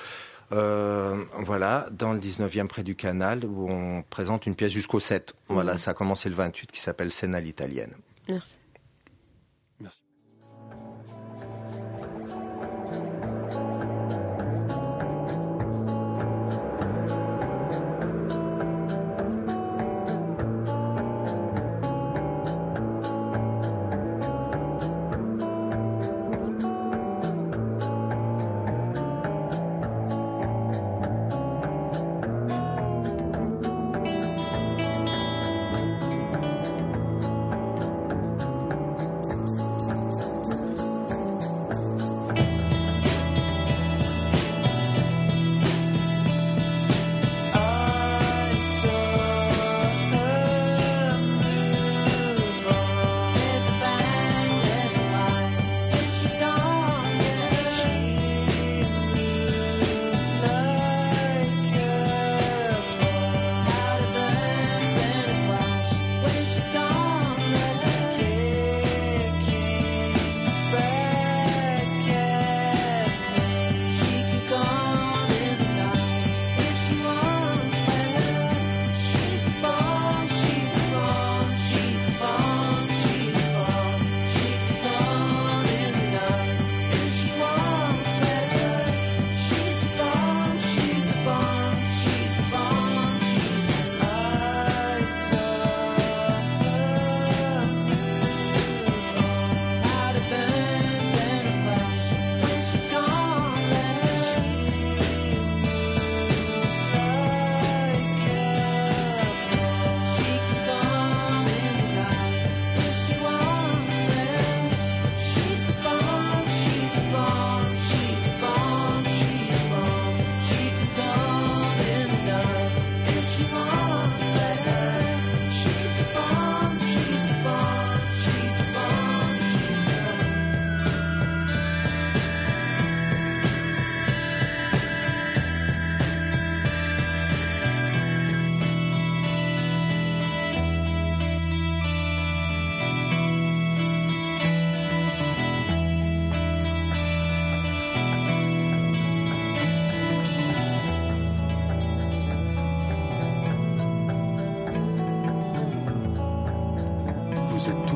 [0.51, 5.35] Euh, voilà, dans le 19e près du canal, où on présente une pièce jusqu'au 7.
[5.47, 5.77] Voilà, mhm.
[5.77, 7.93] ça a commencé le 28 qui s'appelle Scène à l'italienne.
[8.27, 8.55] Merci.
[9.79, 10.01] Merci.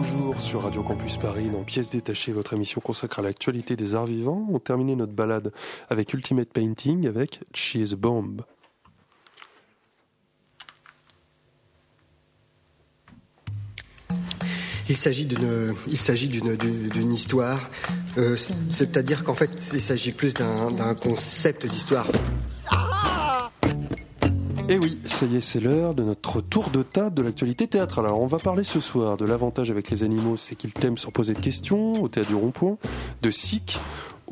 [0.04, 4.06] Toujours sur Radio Campus Paris dans Pièces détachées, votre émission consacrée à l'actualité des arts
[4.06, 4.45] vivants.
[4.51, 5.54] On terminait notre balade
[5.89, 8.41] avec Ultimate Painting avec Cheese Bomb.
[14.89, 17.70] Il s'agit d'une, il s'agit d'une, d'une histoire.
[18.18, 18.36] Euh,
[18.70, 22.08] c'est-à-dire qu'en fait, il s'agit plus d'un, d'un concept d'histoire.
[24.74, 27.68] Et eh oui, ça y est, c'est l'heure de notre tour de table de l'actualité
[27.68, 28.00] théâtre.
[28.00, 31.12] Alors, on va parler ce soir de l'avantage avec les animaux, c'est qu'ils t'aiment sans
[31.12, 32.80] poser de questions, au théâtre du rond-point,
[33.22, 33.80] de SIC,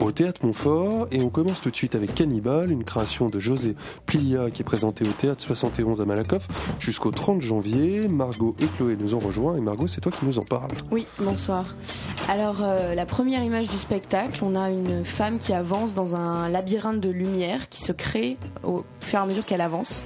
[0.05, 3.75] au Théâtre Montfort et on commence tout de suite avec Cannibal, une création de José
[4.05, 6.47] Plia qui est présentée au Théâtre 71 à Malakoff
[6.79, 8.07] jusqu'au 30 janvier.
[8.07, 10.71] Margot et Chloé nous ont rejoints et Margot c'est toi qui nous en parle.
[10.91, 11.75] Oui, bonsoir.
[12.27, 16.49] Alors euh, la première image du spectacle, on a une femme qui avance dans un
[16.49, 20.03] labyrinthe de lumière qui se crée au fur et à mesure qu'elle avance.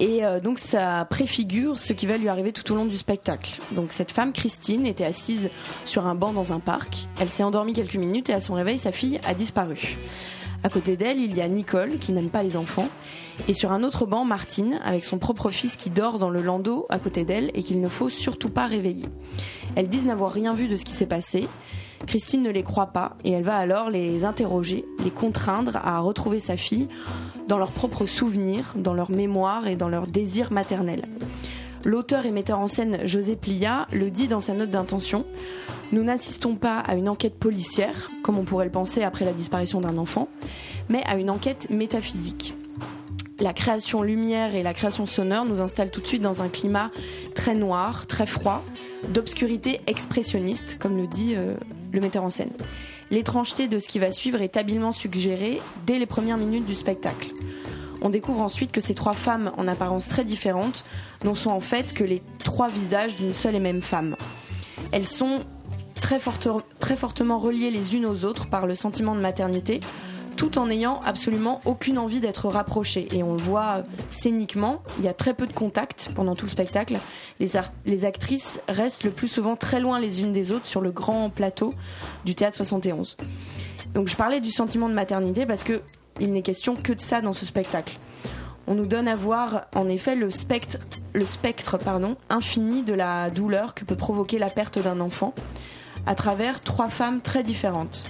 [0.00, 3.60] Et euh, donc ça préfigure ce qui va lui arriver tout au long du spectacle.
[3.72, 5.50] Donc cette femme, Christine, était assise
[5.84, 7.08] sur un banc dans un parc.
[7.20, 9.96] Elle s'est endormie quelques minutes et à son réveil, sa fille a disparu.
[10.64, 12.88] À côté d'elle, il y a Nicole, qui n'aime pas les enfants.
[13.48, 16.86] Et sur un autre banc, Martine, avec son propre fils qui dort dans le landau
[16.88, 19.04] à côté d'elle et qu'il ne faut surtout pas réveiller.
[19.76, 21.48] Elles disent n'avoir rien vu de ce qui s'est passé.
[22.06, 26.40] Christine ne les croit pas et elle va alors les interroger, les contraindre à retrouver
[26.40, 26.88] sa fille
[27.48, 31.06] dans leurs propres souvenirs, dans leur mémoire et dans leur désir maternel.
[31.84, 35.26] L'auteur et metteur en scène José Plia le dit dans sa note d'intention.
[35.92, 39.82] Nous n'assistons pas à une enquête policière, comme on pourrait le penser après la disparition
[39.82, 40.28] d'un enfant,
[40.88, 42.54] mais à une enquête métaphysique.
[43.40, 46.90] La création lumière et la création sonore nous installent tout de suite dans un climat
[47.34, 48.62] très noir, très froid,
[49.12, 51.54] d'obscurité expressionniste, comme le dit euh,
[51.94, 52.50] le metteur en scène.
[53.10, 57.30] L'étrangeté de ce qui va suivre est habilement suggérée dès les premières minutes du spectacle.
[58.02, 60.84] On découvre ensuite que ces trois femmes, en apparence très différentes,
[61.24, 64.16] n'en sont en fait que les trois visages d'une seule et même femme.
[64.92, 65.40] Elles sont
[65.94, 66.18] très,
[66.80, 69.80] très fortement reliées les unes aux autres par le sentiment de maternité,
[70.34, 73.08] tout en n'ayant absolument aucune envie d'être rapprochées.
[73.12, 76.50] Et on le voit scéniquement, il y a très peu de contact pendant tout le
[76.50, 76.98] spectacle.
[77.40, 77.52] Les,
[77.86, 81.30] les actrices restent le plus souvent très loin les unes des autres sur le grand
[81.30, 81.74] plateau
[82.24, 83.16] du théâtre 71.
[83.94, 85.82] Donc je parlais du sentiment de maternité parce que
[86.20, 87.98] il n'est question que de ça dans ce spectacle.
[88.66, 90.78] On nous donne à voir en effet le spectre,
[91.12, 95.34] le spectre pardon, infini de la douleur que peut provoquer la perte d'un enfant
[96.06, 98.04] à travers trois femmes très différentes.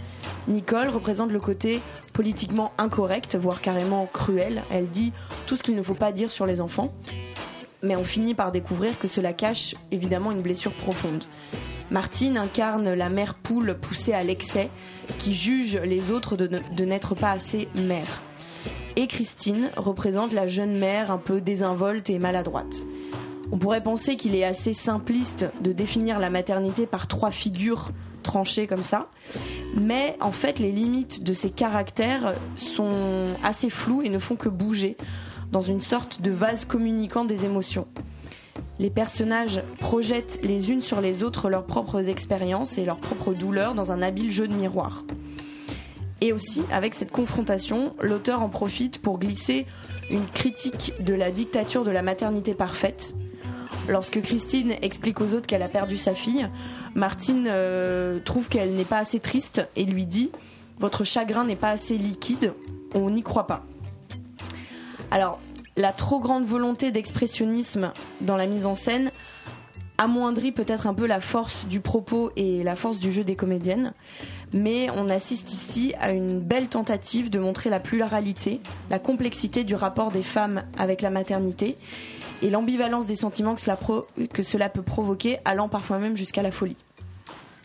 [0.49, 1.81] Nicole représente le côté
[2.13, 4.63] politiquement incorrect, voire carrément cruel.
[4.71, 5.13] Elle dit
[5.47, 6.93] tout ce qu'il ne faut pas dire sur les enfants.
[7.83, 11.25] Mais on finit par découvrir que cela cache évidemment une blessure profonde.
[11.91, 14.71] Martine incarne la mère poule poussée à l'excès,
[15.19, 18.23] qui juge les autres de n'être pas assez mère.
[18.97, 22.87] Et Christine représente la jeune mère un peu désinvolte et maladroite.
[23.53, 27.91] On pourrait penser qu'il est assez simpliste de définir la maternité par trois figures
[28.25, 29.09] tranchées comme ça,
[29.77, 34.49] mais en fait les limites de ces caractères sont assez floues et ne font que
[34.49, 34.97] bouger
[35.53, 37.87] dans une sorte de vase communicant des émotions.
[38.81, 43.75] Les personnages projettent les unes sur les autres leurs propres expériences et leurs propres douleurs
[43.75, 45.05] dans un habile jeu de miroir.
[46.21, 49.67] Et aussi, avec cette confrontation, l'auteur en profite pour glisser
[50.11, 53.15] une critique de la dictature de la maternité parfaite.
[53.89, 56.49] Lorsque Christine explique aux autres qu'elle a perdu sa fille,
[56.95, 60.31] Martine euh, trouve qu'elle n'est pas assez triste et lui dit
[60.79, 62.55] Votre chagrin n'est pas assez liquide,
[62.95, 63.65] on n'y croit pas.
[65.11, 65.41] Alors,
[65.77, 69.11] la trop grande volonté d'expressionnisme dans la mise en scène
[69.99, 73.93] amoindrit peut-être un peu la force du propos et la force du jeu des comédiennes,
[74.53, 79.75] mais on assiste ici à une belle tentative de montrer la pluralité, la complexité du
[79.75, 81.77] rapport des femmes avec la maternité
[82.43, 83.79] et l'ambivalence des sentiments que cela,
[84.33, 86.77] que cela peut provoquer, allant parfois même jusqu'à la folie.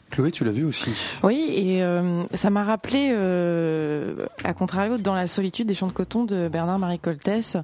[0.10, 0.92] Chloé, tu l'as vu aussi.
[1.24, 5.94] Oui, et euh, ça m'a rappelé, euh, à contrario, dans la solitude des champs de
[5.94, 7.58] coton de Bernard-Marie Coltès,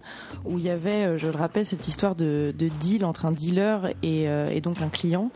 [0.46, 3.32] où il y avait, euh, je le rappelle, cette histoire de, de deal entre un
[3.32, 5.32] dealer et, donc un client,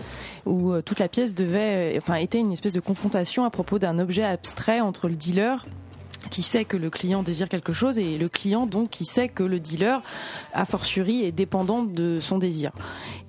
[0.45, 5.07] où toute la pièce était une espèce de confrontation à propos d'un objet abstrait entre
[5.07, 5.65] le dealer
[6.29, 9.43] qui sait que le client désire quelque chose et le client donc qui sait que
[9.43, 10.01] le dealer
[10.53, 12.71] a fortiori est dépendant de son désir.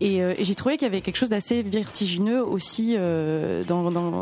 [0.01, 3.63] Et, euh, j'ai trouvé qu'il y avait quelque chose d'assez vertigineux aussi euh,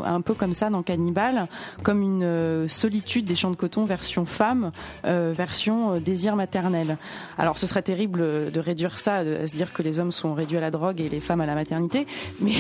[0.05, 1.49] un peu comme ça dans Cannibal,
[1.83, 4.73] comme une euh, solitude des champs de coton version femme,
[5.05, 6.99] version désir maternel.
[7.39, 10.59] Alors ce serait terrible de réduire ça à se dire que les hommes sont réduits
[10.59, 12.07] à la drogue et les femmes à la maternité,
[12.41, 12.53] mais,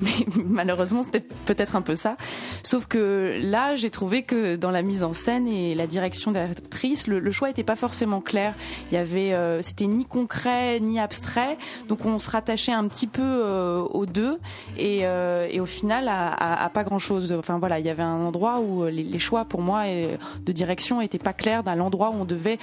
[0.00, 2.16] mais malheureusement c'était peut-être un peu ça.
[2.62, 7.06] Sauf que là j'ai trouvé que dans la mise en scène et la direction d'actrice,
[7.06, 8.54] le, choix n'était pas forcément clair.
[8.90, 11.58] Il y avait, euh, c'était ni concret ni abstrait,
[11.88, 14.38] donc on se rattachait un petit peu euh, aux deux
[14.78, 17.32] et, et, au final à, pas grand chose.
[17.32, 21.00] Enfin voilà, il y avait un endroit où les, les choix pour moi de direction
[21.00, 22.58] n'étaient pas clairs, dans l'endroit où on devait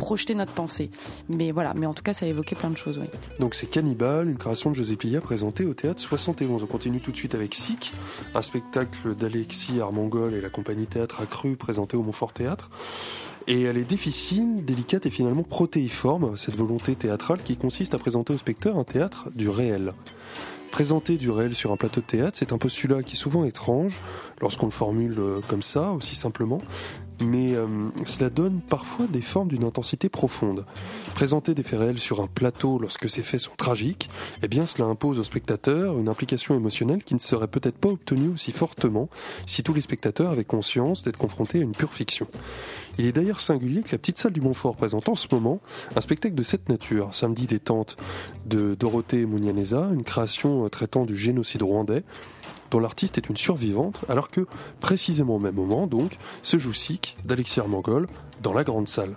[0.00, 0.90] projeter notre pensée.
[1.28, 3.00] Mais voilà, mais en tout cas, ça évoquait plein de choses.
[3.38, 6.62] Donc c'est Cannibal, une création de José Plia présentée au théâtre 71.
[6.62, 7.92] On continue tout de suite avec Sick,
[8.34, 12.70] un spectacle d'Alexis Armangol et la compagnie Théâtre Accru présenté au Montfort Théâtre.
[13.46, 18.32] Et elle est difficile, délicate et finalement protéiforme, cette volonté théâtrale qui consiste à présenter
[18.32, 19.92] au spectateur un théâtre du réel.
[20.70, 23.98] Présenter du réel sur un plateau de théâtre, c'est un postulat qui est souvent étrange
[24.40, 26.62] lorsqu'on le formule euh, comme ça, aussi simplement,
[27.20, 27.66] mais euh,
[28.04, 30.64] cela donne parfois des formes d'une intensité profonde.
[31.14, 34.10] Présenter des faits réels sur un plateau lorsque ces faits sont tragiques,
[34.42, 38.28] eh bien cela impose au spectateur une implication émotionnelle qui ne serait peut-être pas obtenue
[38.28, 39.08] aussi fortement
[39.46, 42.26] si tous les spectateurs avaient conscience d'être confrontés à une pure fiction.
[42.98, 45.60] Il est d'ailleurs singulier que la petite salle du Montfort présente en ce moment
[45.96, 47.96] un spectacle de cette nature, samedi détente
[48.46, 52.04] de Dorothée Mounianeza, une création traitant du génocide rwandais,
[52.70, 54.46] dont l'artiste est une survivante, alors que,
[54.80, 58.08] précisément au même moment, donc, se joue Sick d'Alexis Armangol
[58.42, 59.14] dans la grande salle.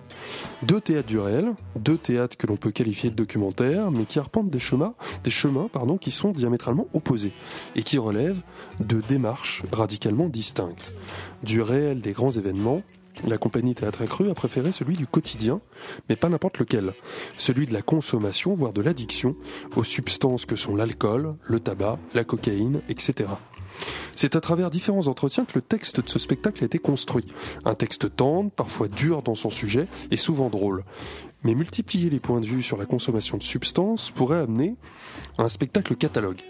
[0.64, 4.50] Deux théâtres du réel, deux théâtres que l'on peut qualifier de documentaires, mais qui arpentent
[4.50, 7.34] des chemins, des chemins pardon, qui sont diamétralement opposés
[7.76, 8.42] et qui relèvent
[8.80, 10.94] de démarches radicalement distinctes.
[11.42, 12.82] Du réel des grands événements,
[13.26, 15.62] la compagnie Théâtre Accru a préféré celui du quotidien,
[16.10, 16.94] mais pas n'importe lequel.
[17.38, 19.36] Celui de la consommation, voire de l'addiction,
[19.76, 23.30] aux substances que sont l'alcool, le tabac, la cocaïne, etc.
[24.16, 27.26] C'est à travers différents entretiens que le texte de ce spectacle a été construit.
[27.66, 30.84] Un texte tendre, parfois dur dans son sujet et souvent drôle.
[31.44, 34.76] Mais multiplier les points de vue sur la consommation de substances pourrait amener
[35.38, 36.42] à un spectacle catalogue,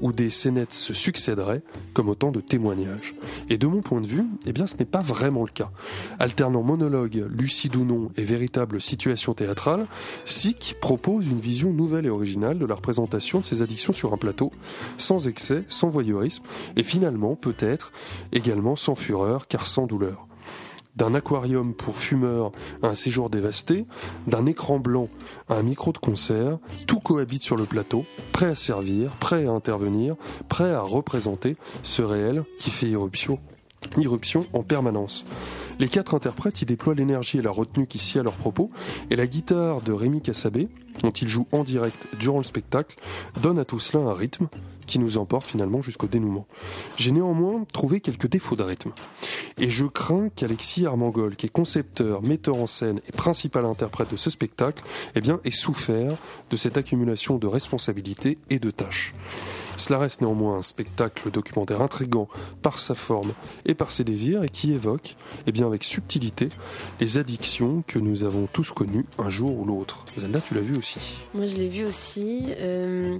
[0.00, 1.62] où des scénettes se succéderaient
[1.94, 3.14] comme autant de témoignages.
[3.48, 5.70] Et de mon point de vue, eh bien ce n'est pas vraiment le cas.
[6.18, 9.86] Alternant monologue, lucide ou non et véritable situation théâtrale,
[10.24, 14.18] Sick propose une vision nouvelle et originale de la représentation de ces addictions sur un
[14.18, 14.52] plateau,
[14.96, 16.44] sans excès, sans voyeurisme,
[16.76, 17.92] et finalement peut-être
[18.32, 20.25] également sans fureur car sans douleur
[20.96, 23.86] d'un aquarium pour fumeurs à un séjour dévasté,
[24.26, 25.08] d'un écran blanc
[25.48, 29.50] à un micro de concert, tout cohabite sur le plateau, prêt à servir, prêt à
[29.50, 30.16] intervenir,
[30.48, 33.38] prêt à représenter ce réel qui fait irruption,
[33.96, 35.26] irruption en permanence.
[35.78, 38.70] Les quatre interprètes y déploient l'énergie et la retenue qui sied à leurs propos,
[39.10, 40.68] et la guitare de Rémi Cassabé,
[41.02, 42.96] dont ils jouent en direct durant le spectacle,
[43.42, 44.48] donne à tout cela un rythme,
[44.86, 46.46] qui nous emporte finalement jusqu'au dénouement.
[46.96, 48.92] J'ai néanmoins trouvé quelques défauts de rythme.
[49.58, 54.16] Et je crains qu'Alexis Armangol, qui est concepteur, metteur en scène et principal interprète de
[54.16, 54.84] ce spectacle,
[55.14, 56.16] eh bien, ait souffert
[56.50, 59.14] de cette accumulation de responsabilités et de tâches.
[59.76, 62.28] Cela reste néanmoins un spectacle documentaire intrigant
[62.62, 63.34] par sa forme
[63.66, 65.16] et par ses désirs et qui évoque,
[65.46, 66.48] eh bien avec subtilité,
[66.98, 70.06] les addictions que nous avons tous connues un jour ou l'autre.
[70.16, 70.98] Zelda, tu l'as vu aussi?
[71.34, 72.46] Moi, je l'ai vu aussi.
[72.58, 73.18] Euh,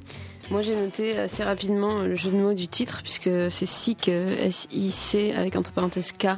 [0.50, 4.46] moi, j'ai noté assez rapidement le jeu de mots du titre, puisque c'est SIC, euh,
[4.46, 6.28] S-I-C, avec entre parenthèses K,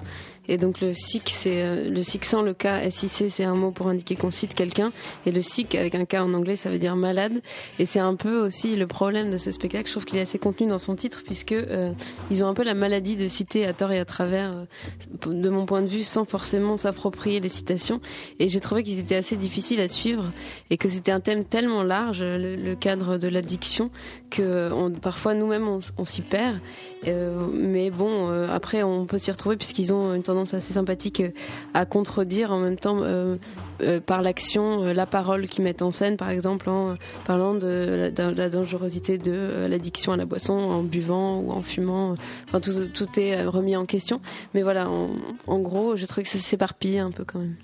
[0.49, 3.71] et donc le SIC, c'est euh, le SIC sans le K, SIC, c'est un mot
[3.71, 4.93] pour indiquer qu'on cite quelqu'un.
[5.27, 7.43] Et le SIC avec un K en anglais, ça veut dire malade.
[7.79, 9.87] Et c'est un peu aussi le problème de ce spectacle.
[9.87, 11.93] Je trouve qu'il est assez contenu dans son titre puisque euh,
[12.31, 15.49] ils ont un peu la maladie de citer à tort et à travers, euh, de
[15.51, 18.01] mon point de vue, sans forcément s'approprier les citations.
[18.39, 20.33] Et j'ai trouvé qu'ils étaient assez difficiles à suivre
[20.71, 23.91] et que c'était un thème tellement large, le, cadre de l'addiction,
[24.31, 24.71] que
[25.01, 26.59] parfois nous-mêmes on, s'y perd.
[27.05, 31.31] mais bon, après on peut s'y retrouver puisqu'ils ont une tendance assez sympathique euh,
[31.75, 33.37] à contredire en même temps euh,
[33.83, 38.49] euh, par l'action, la parole qu'ils mettent en scène, par exemple en parlant de la,
[38.49, 42.17] dangerosité de l'addiction à la boisson, en buvant ou en fumant.
[42.47, 44.21] Enfin, tout, tout est remis en question.
[44.55, 45.11] Mais voilà, en,
[45.47, 47.57] en gros, je trouve que ça s'éparpille un peu quand même.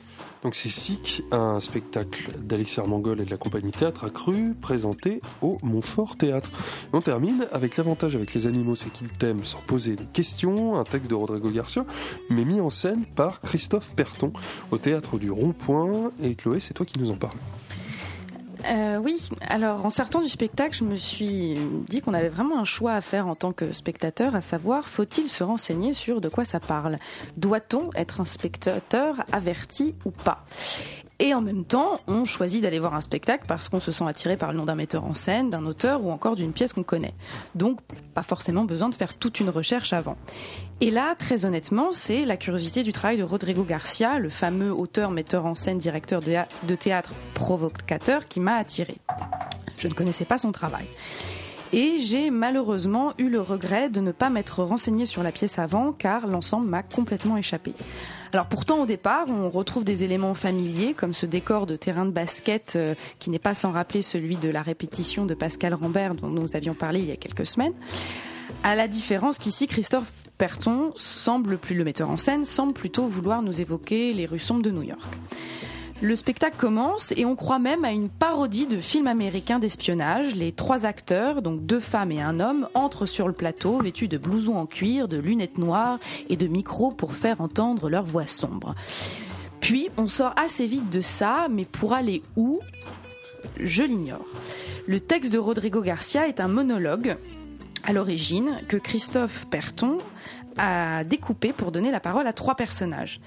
[0.44, 5.58] Donc c'est SIC, un spectacle d'Alexis Armangol et de la compagnie Théâtre Accru, présenté au
[5.62, 6.50] Montfort Théâtre.
[6.92, 10.84] on termine avec l'avantage avec les animaux, c'est qu'ils t'aiment sans poser de questions, un
[10.84, 11.86] texte de Rodrigo Garcia,
[12.28, 14.34] mais mis en scène par Christophe Perton
[14.70, 16.12] au Théâtre du Rond-Point.
[16.22, 17.38] Et Chloé, c'est toi qui nous en parles.
[18.66, 21.56] Euh, oui, alors en sortant du spectacle, je me suis
[21.88, 25.28] dit qu'on avait vraiment un choix à faire en tant que spectateur, à savoir, faut-il
[25.28, 26.98] se renseigner sur de quoi ça parle?
[27.36, 30.44] Doit-on être un spectateur averti ou pas?
[31.24, 34.36] Et en même temps, on choisit d'aller voir un spectacle parce qu'on se sent attiré
[34.36, 37.14] par le nom d'un metteur en scène, d'un auteur ou encore d'une pièce qu'on connaît.
[37.54, 37.80] Donc,
[38.12, 40.18] pas forcément besoin de faire toute une recherche avant.
[40.82, 45.10] Et là, très honnêtement, c'est la curiosité du travail de Rodrigo Garcia, le fameux auteur,
[45.10, 48.98] metteur en scène, directeur de théâtre provocateur, qui m'a attiré.
[49.78, 50.84] Je ne connaissais pas son travail.
[51.72, 55.92] Et j'ai malheureusement eu le regret de ne pas m'être renseigné sur la pièce avant,
[55.92, 57.72] car l'ensemble m'a complètement échappé.
[58.34, 62.10] Alors pourtant au départ, on retrouve des éléments familiers comme ce décor de terrain de
[62.10, 66.26] basket euh, qui n'est pas sans rappeler celui de la répétition de Pascal Rambert dont
[66.26, 67.74] nous avions parlé il y a quelques semaines.
[68.64, 73.40] À la différence qu'ici, Christophe Perton semble plus le metteur en scène, semble plutôt vouloir
[73.40, 75.16] nous évoquer les rues sombres de New York.
[76.04, 80.34] Le spectacle commence et on croit même à une parodie de film américain d'espionnage.
[80.34, 84.18] Les trois acteurs, donc deux femmes et un homme, entrent sur le plateau vêtus de
[84.18, 85.98] blousons en cuir, de lunettes noires
[86.28, 88.74] et de micros pour faire entendre leur voix sombre.
[89.60, 92.60] Puis on sort assez vite de ça, mais pour aller où?
[93.58, 94.26] Je l'ignore.
[94.86, 97.16] Le texte de Rodrigo Garcia est un monologue
[97.82, 99.96] à l'origine que Christophe Perton
[100.58, 103.20] a découpé pour donner la parole à trois personnages.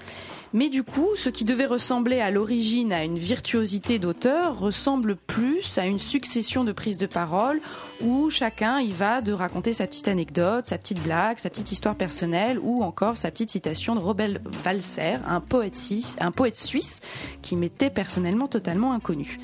[0.54, 5.76] Mais du coup, ce qui devait ressembler à l'origine à une virtuosité d'auteur ressemble plus
[5.76, 7.60] à une succession de prises de parole
[8.00, 11.96] où chacun y va de raconter sa petite anecdote, sa petite blague, sa petite histoire
[11.96, 15.76] personnelle ou encore sa petite citation de Robert Walser, un poète,
[16.20, 17.00] un poète suisse
[17.42, 19.38] qui m'était personnellement totalement inconnu.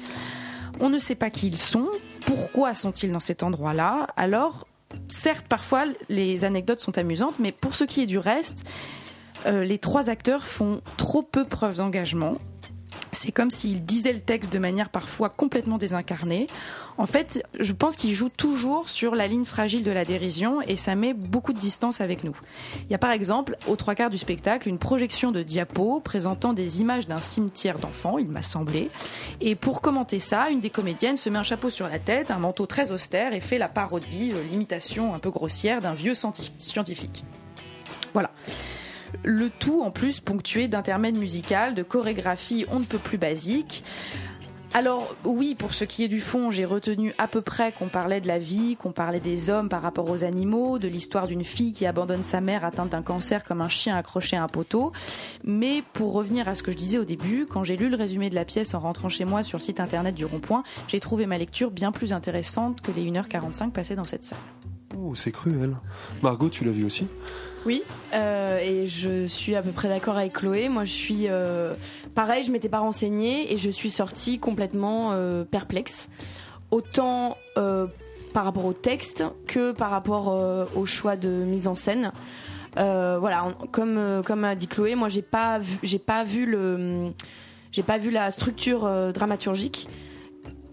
[0.80, 1.88] On ne sait pas qui ils sont,
[2.24, 4.66] pourquoi sont-ils dans cet endroit-là, alors
[5.08, 8.64] certes, parfois, les anecdotes sont amusantes, mais pour ce qui est du reste,
[9.46, 12.34] euh, les trois acteurs font trop peu preuve d'engagement.
[13.12, 16.48] C'est comme s'ils disaient le texte de manière parfois complètement désincarnée.
[16.96, 20.76] En fait, je pense qu'ils jouent toujours sur la ligne fragile de la dérision et
[20.76, 22.36] ça met beaucoup de distance avec nous.
[22.84, 26.52] Il y a par exemple, aux trois quarts du spectacle, une projection de diapo présentant
[26.52, 28.90] des images d'un cimetière d'enfants, il m'a semblé.
[29.40, 32.38] Et pour commenter ça, une des comédiennes se met un chapeau sur la tête, un
[32.38, 37.24] manteau très austère et fait la parodie, euh, l'imitation un peu grossière d'un vieux scientifique.
[38.12, 38.30] Voilà.
[39.22, 43.84] Le tout en plus ponctué d'intermèdes musicales, de chorégraphies on ne peut plus basiques.
[44.76, 48.20] Alors oui, pour ce qui est du fond, j'ai retenu à peu près qu'on parlait
[48.20, 51.70] de la vie, qu'on parlait des hommes par rapport aux animaux, de l'histoire d'une fille
[51.70, 54.90] qui abandonne sa mère atteinte d'un cancer comme un chien accroché à un poteau.
[55.44, 58.30] Mais pour revenir à ce que je disais au début, quand j'ai lu le résumé
[58.30, 61.26] de la pièce en rentrant chez moi sur le site internet du Rond-Point, j'ai trouvé
[61.26, 64.38] ma lecture bien plus intéressante que les 1h45 passées dans cette salle.
[64.98, 65.76] Oh, c'est cruel.
[66.20, 67.06] Margot, tu l'as vu aussi?
[67.66, 70.68] Oui, euh, et je suis à peu près d'accord avec Chloé.
[70.68, 71.74] Moi, je suis euh,
[72.14, 76.10] pareil, je m'étais pas renseignée et je suis sortie complètement euh, perplexe.
[76.70, 77.36] Autant
[78.34, 80.26] par rapport au texte que par rapport
[80.74, 82.10] au choix de mise en scène.
[82.74, 87.12] voilà, comme comme a dit Chloé, moi j'ai pas j'ai pas vu le,
[87.70, 89.88] j'ai pas vu la structure dramaturgique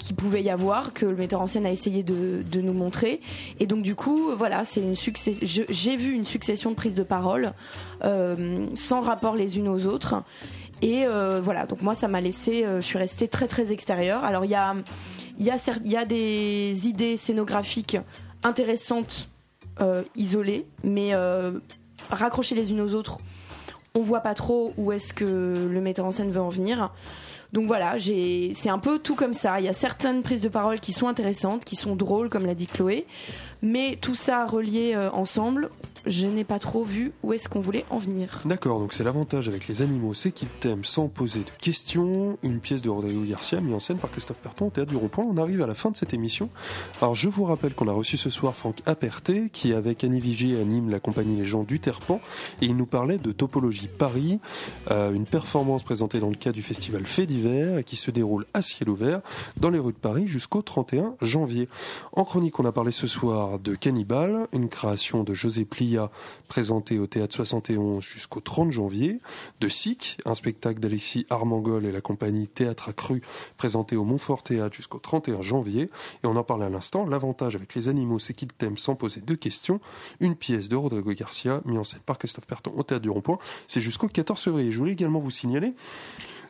[0.03, 3.21] qu'il pouvait y avoir, que le metteur en scène a essayé de, nous montrer.
[3.59, 4.95] Et donc du coup, voilà, c'est une.
[4.95, 7.53] J'ai vu une succession de prises de parole
[8.03, 10.23] euh, sans rapport les unes aux autres.
[10.81, 14.23] Et euh, voilà, donc moi ça m'a laissé, euh, je suis restée très très extérieure.
[14.23, 14.75] Alors il y a,
[15.37, 17.97] il y, a, y a des idées scénographiques
[18.43, 19.29] intéressantes,
[20.15, 21.13] isolées, mais
[22.09, 23.17] raccrochées les unes aux autres,
[23.95, 26.91] on voit pas trop où est-ce que le metteur en scène veut en venir.
[27.53, 29.59] Donc voilà, c'est un peu tout comme ça.
[29.59, 32.55] Il y a certaines prises de parole qui sont intéressantes, qui sont drôles, comme l'a
[32.55, 33.05] dit Chloé.
[33.61, 35.69] Mais tout ça relié euh, ensemble,
[36.05, 38.41] je n'ai pas trop vu où est-ce qu'on voulait en venir.
[38.45, 42.37] D'accord, donc c'est l'avantage avec les animaux, c'est qu'ils t'aiment sans poser de questions.
[42.41, 45.25] Une pièce de Rodrigo Garcia mise en scène par Christophe Perton au Théâtre du Rond-Point.
[45.25, 46.49] On arrive à la fin de cette émission.
[47.01, 50.59] Alors je vous rappelle qu'on a reçu ce soir Franck Aperté, qui avec Annie Vigier
[50.59, 52.19] anime la compagnie Les gens du Terpan,
[52.61, 54.39] et il nous parlait de Topologie Paris,
[54.89, 58.45] euh, une performance présentée dans le cadre du festival Fait d'hiver et qui se déroule
[58.53, 59.21] à ciel ouvert
[59.57, 61.69] dans les rues de Paris jusqu'au 31 janvier.
[62.13, 66.09] En chronique, on a parlé ce soir de Cannibal, une création de José Plia
[66.47, 69.19] présentée au Théâtre 71 jusqu'au 30 janvier,
[69.59, 73.21] de Sic, un spectacle d'Alexis Armangol et la compagnie Théâtre Accru
[73.57, 75.89] présenté au Montfort Théâtre jusqu'au 31 janvier,
[76.23, 79.21] et on en parle à l'instant, l'avantage avec les animaux c'est qu'ils t'aiment sans poser
[79.21, 79.79] de questions,
[80.19, 83.39] une pièce de Rodrigo Garcia, mise en scène par Christophe Perton au Théâtre du Rond-Point,
[83.67, 84.71] c'est jusqu'au 14 février.
[84.71, 85.73] Je voulais également vous signaler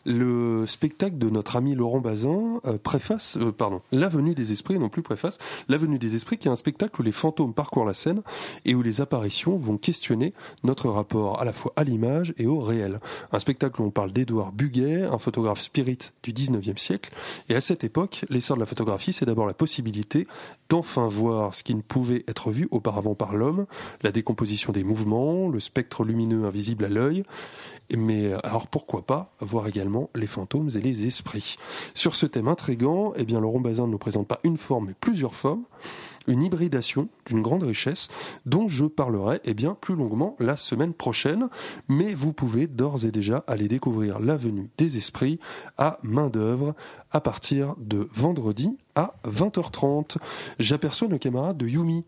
[0.06, 4.90] le spectacle de notre ami Laurent Bazin euh, préface, euh, pardon, l'avenue des esprits, non
[4.90, 5.38] plus préface,
[5.70, 8.22] l'avenue des esprits qui est un spectacle où les fantômes parcourent la scène
[8.66, 10.34] et où les apparitions vont questionner
[10.64, 13.00] notre rapport à la fois à l'image et au réel.
[13.32, 17.12] Un spectacle où on parle d'Édouard Buguet, un photographe spirit du 19e siècle.
[17.50, 20.28] Et à cette époque, l'essor de la photographie, c'est d'abord la possibilité
[20.70, 23.66] d'enfin voir ce qui ne pouvait être vu auparavant par l'homme,
[24.02, 27.24] la décomposition des mouvements, le spectre lumineux invisible à l'œil,
[27.96, 31.58] mais alors pourquoi pas voir également les fantômes et les esprits.
[31.94, 34.96] Sur ce thème intrigant, eh bien Laurent Bazin ne nous présente pas une forme mais
[35.00, 35.64] plusieurs formes,
[36.28, 38.10] une hybridation d'une grande richesse
[38.46, 41.50] dont je parlerai eh plus longuement la semaine prochaine,
[41.88, 45.40] mais vous pouvez d'ores et déjà aller découvrir l'avenue des esprits
[45.78, 46.76] à main d'œuvre
[47.12, 50.18] à partir de vendredi à 20h30.
[50.60, 52.06] J'aperçois nos camarades de Yumi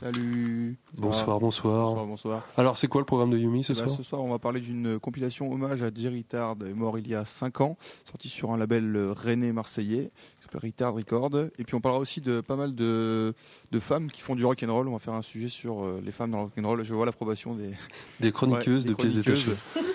[0.00, 0.76] Salut.
[0.96, 1.86] Bonsoir, bonsoir.
[1.86, 2.46] Bonsoir, bonsoir.
[2.56, 4.60] Alors, c'est quoi le programme de Yumi ce Bah, soir ce soir, on va parler
[4.60, 8.56] d'une compilation hommage à Jerry Tard, mort il y a 5 ans, sorti sur un
[8.56, 11.30] label rennais marseillais, qui s'appelle Retard Record.
[11.58, 13.34] Et puis on parlera aussi de pas mal de,
[13.70, 14.88] de femmes qui font du rock and roll.
[14.88, 16.84] On va faire un sujet sur euh, les femmes dans le rock and roll.
[16.84, 17.70] Je vois l'approbation des,
[18.20, 19.52] Des chroniqueuses Ouais, de des pièces détachées.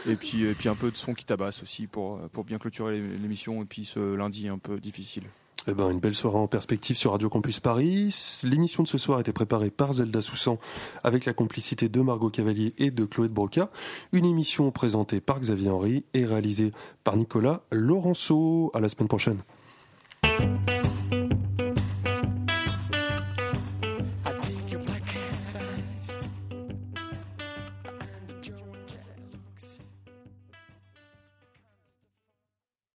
[0.07, 2.57] et puis et puis un peu de son qui tabasse aussi pour euh, pour bien
[2.57, 5.23] clôturer l'émission et puis ce lundi un peu difficile.
[5.67, 8.41] Eh ben, une belle soirée en perspective sur Radio Campus Paris.
[8.43, 10.57] L'émission de ce soir été préparée par Zelda Soussan
[11.03, 13.69] avec la complicité de Margot Cavalier et de Chloé de Broca.
[14.13, 16.71] Une émission présentée par Xavier Henry et réalisée
[17.03, 18.71] par Nicolas Laurenceau.
[18.73, 19.39] À la semaine prochaine.